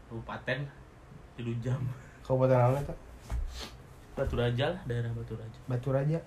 Kabupaten 0.07 0.59
tilu 1.35 1.53
jam. 1.59 1.83
Kabupaten 2.23 2.55
naon 2.55 2.79
eta? 2.79 2.95
Batu 4.13 4.35
Raja 4.39 4.67
lah, 4.71 4.83
daerah 4.87 5.11
Batu 5.11 5.35
Raja. 5.35 5.59
Batu 5.67 5.89
Raja. 5.91 6.19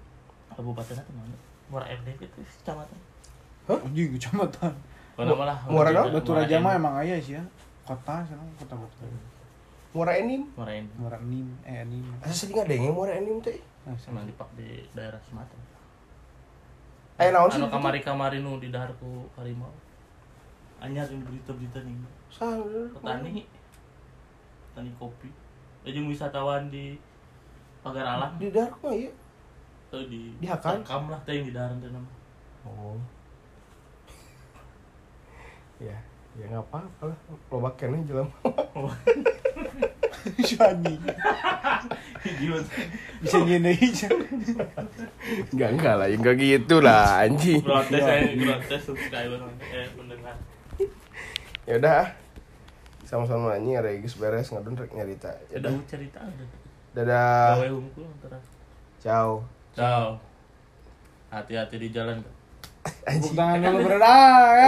Kabupaten 0.54 0.94
itu 0.94 1.12
mana? 1.16 1.36
Muara 1.72 1.86
MD 1.90 2.08
itu 2.22 2.38
kecamatan. 2.38 2.98
Anjing 3.66 4.14
kecamatan. 4.14 4.72
Kalau 5.18 5.34
malah 5.34 5.58
Muara 5.66 5.90
naon? 5.90 6.14
Batu 6.14 6.30
Raja 6.30 6.56
mah 6.62 6.78
emang 6.78 6.94
aya 6.94 7.18
sih 7.18 7.34
ya. 7.34 7.42
Kota 7.82 8.22
sana 8.22 8.46
kota 8.62 8.78
kota. 8.78 9.02
Muara 9.90 10.14
Enim. 10.14 10.46
Muara 10.54 10.78
MD. 10.78 10.90
Murah 11.02 11.18
Nim, 11.26 11.48
eh 11.66 11.82
Nim. 11.82 12.06
Asa 12.22 12.46
sih 12.46 12.54
ngadenge 12.54 12.94
Muara 12.94 13.18
Enim 13.18 13.42
teh? 13.42 13.58
Nah, 13.82 13.96
Sama 13.98 14.22
di 14.22 14.30
Pak 14.38 14.54
di 14.54 14.86
daerah 14.94 15.18
Sumatera. 15.26 15.69
Aya 17.20 17.36
naon 17.36 17.52
sih? 17.52 17.60
Anu 17.60 17.68
kamari-kamari 17.68 18.40
nu 18.40 18.56
di 18.56 18.72
dahar 18.72 18.88
ku 18.96 19.28
harimau. 19.36 19.68
Anyar 20.80 21.04
yang 21.12 21.20
berita-berita 21.20 21.84
nih. 21.84 21.92
Salah. 22.32 22.88
Petani 22.96 23.44
petani 24.72 24.90
kopi. 24.96 25.28
Jeung 25.84 26.08
wisatawan 26.08 26.72
di 26.72 26.96
Pagar 27.80 28.04
Alam 28.04 28.36
Di 28.36 28.52
Dark 28.52 28.76
mah 28.84 28.92
iya. 28.92 29.12
tuh 29.88 30.04
di 30.08 30.36
Di 30.40 30.46
Hakan? 30.48 30.80
Tekam 30.84 31.08
lah 31.12 31.20
teh 31.24 31.36
yang 31.36 31.44
di 31.44 31.52
daharan 31.52 31.76
teh 31.76 31.92
nama. 31.92 32.10
Oh. 32.64 32.96
ya, 35.84 35.96
ya 36.40 36.44
nggak 36.48 36.64
apa-apa 36.72 37.12
lah. 37.12 37.18
Loba 37.52 37.68
kene 37.76 38.00
jelema. 38.08 38.32
si 40.48 40.56
anjing. 40.56 41.00
Gila. 42.20 42.60
Bisa 43.20 43.38
nyene 43.48 43.72
aja. 43.72 44.08
Enggak 45.50 45.68
enggak 45.72 45.94
lah, 45.96 46.06
enggak 46.06 46.34
gitu 46.36 46.76
lah 46.78 47.24
anjing. 47.24 47.64
Protes 47.64 48.00
saya 48.00 48.28
protes 48.36 48.80
subscriber 48.84 49.40
eh 49.72 49.88
pendengar. 49.96 50.36
Ya 51.64 51.74
udah. 51.80 51.94
ah. 52.04 52.08
Sama-sama 53.02 53.56
anjing 53.56 53.74
ada 53.74 53.90
geus 53.96 54.14
beres 54.14 54.52
ngadon 54.52 54.76
rek 54.76 54.92
nyarita. 54.92 55.32
Ya 55.48 55.58
Udah 55.58 55.72
udah. 55.72 55.86
cerita 55.88 56.18
ada. 56.20 56.44
Dadah. 56.90 57.56
Gawe 57.56 57.68
hungkul 57.70 58.04
antara. 58.04 58.38
Ciao. 58.98 59.42
Ciao. 59.72 60.18
Hati-hati 61.30 61.78
di 61.78 61.88
jalan. 61.90 62.20
Tepuk 63.06 63.32
tangan 63.34 63.70
dulu 63.70 63.86
berada. 63.86 64.66